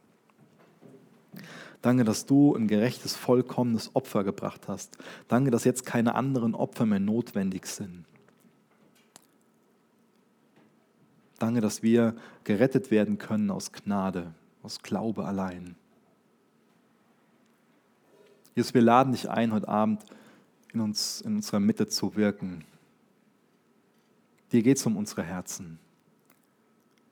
Danke, 1.81 2.05
dass 2.05 2.27
du 2.27 2.55
ein 2.55 2.69
gerechtes, 2.69 3.17
vollkommenes 3.17 3.95
Opfer 3.95 4.25
gebracht 4.25 4.69
hast. 4.69 4.99
Danke, 5.29 5.51
dass 5.51 5.65
jetzt 5.65 5.85
keine 5.85 6.15
anderen 6.15 6.55
Opfer 6.55 6.87
mehr 6.87 7.01
notwendig 7.01 7.67
sind. 7.67 8.05
Danke, 11.39 11.61
dass 11.61 11.83
wir 11.83 12.15
gerettet 12.45 12.93
werden 12.93 13.19
können 13.19 13.51
aus 13.51 13.73
Gnade 13.73 14.33
aus 14.63 14.81
Glaube 14.83 15.25
allein. 15.25 15.77
Jesus, 18.55 18.75
wir 18.75 18.83
laden 18.83 19.13
dich 19.13 19.31
ein, 19.31 19.53
heute 19.53 19.69
Abend 19.69 20.05
in, 20.73 20.81
uns, 20.81 21.21
in 21.23 21.37
unserer 21.37 21.61
Mitte 21.61 21.89
zu 21.89 22.17
wirken. 22.17 22.65
Dir 24.53 24.63
geht 24.63 24.77
es 24.77 24.87
um 24.87 24.97
unsere 24.97 25.23
Herzen. 25.23 25.79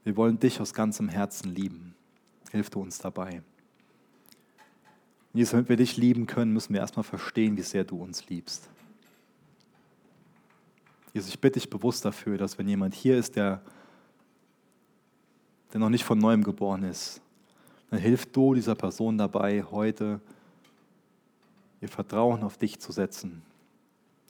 Wir 0.04 0.16
wollen 0.16 0.38
dich 0.38 0.60
aus 0.60 0.74
ganzem 0.74 1.08
Herzen 1.08 1.54
lieben. 1.54 1.94
Hilf 2.50 2.70
du 2.70 2.80
uns 2.80 2.98
dabei. 2.98 3.42
Jesus, 5.32 5.52
damit 5.52 5.68
wir 5.68 5.76
dich 5.76 5.96
lieben 5.96 6.26
können, 6.26 6.52
müssen 6.52 6.74
wir 6.74 6.80
erstmal 6.80 7.04
verstehen, 7.04 7.56
wie 7.56 7.62
sehr 7.62 7.84
du 7.84 8.02
uns 8.02 8.28
liebst. 8.28 8.68
Jesus, 11.12 11.30
ich 11.30 11.40
bitte 11.40 11.58
dich 11.58 11.70
bewusst 11.70 12.04
dafür, 12.04 12.36
dass 12.36 12.58
wenn 12.58 12.68
jemand 12.68 12.94
hier 12.94 13.16
ist, 13.16 13.36
der, 13.36 13.62
der 15.72 15.80
noch 15.80 15.88
nicht 15.88 16.04
von 16.04 16.18
neuem 16.18 16.44
geboren 16.44 16.82
ist, 16.82 17.20
dann 17.90 18.00
hilf 18.00 18.26
du 18.26 18.54
dieser 18.54 18.74
Person 18.74 19.18
dabei, 19.18 19.64
heute 19.70 20.20
ihr 21.80 21.88
Vertrauen 21.88 22.42
auf 22.42 22.58
dich 22.58 22.78
zu 22.78 22.92
setzen 22.92 23.40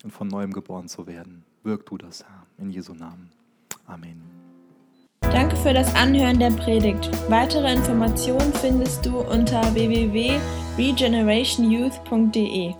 und 0.04 0.12
von 0.12 0.28
neuem 0.28 0.52
geboren 0.52 0.86
zu 0.88 1.06
werden. 1.06 1.44
Wirk 1.62 1.84
du 1.86 1.96
das, 1.98 2.24
Herr, 2.24 2.46
in 2.58 2.70
Jesu 2.70 2.94
Namen. 2.94 3.30
Amen. 3.86 4.22
Danke 5.20 5.56
für 5.56 5.74
das 5.74 5.94
Anhören 5.94 6.38
der 6.38 6.50
Predigt. 6.50 7.10
Weitere 7.30 7.72
Informationen 7.72 8.52
findest 8.54 9.06
du 9.06 9.20
unter 9.20 9.74
www.regenerationyouth.de. 9.74 12.74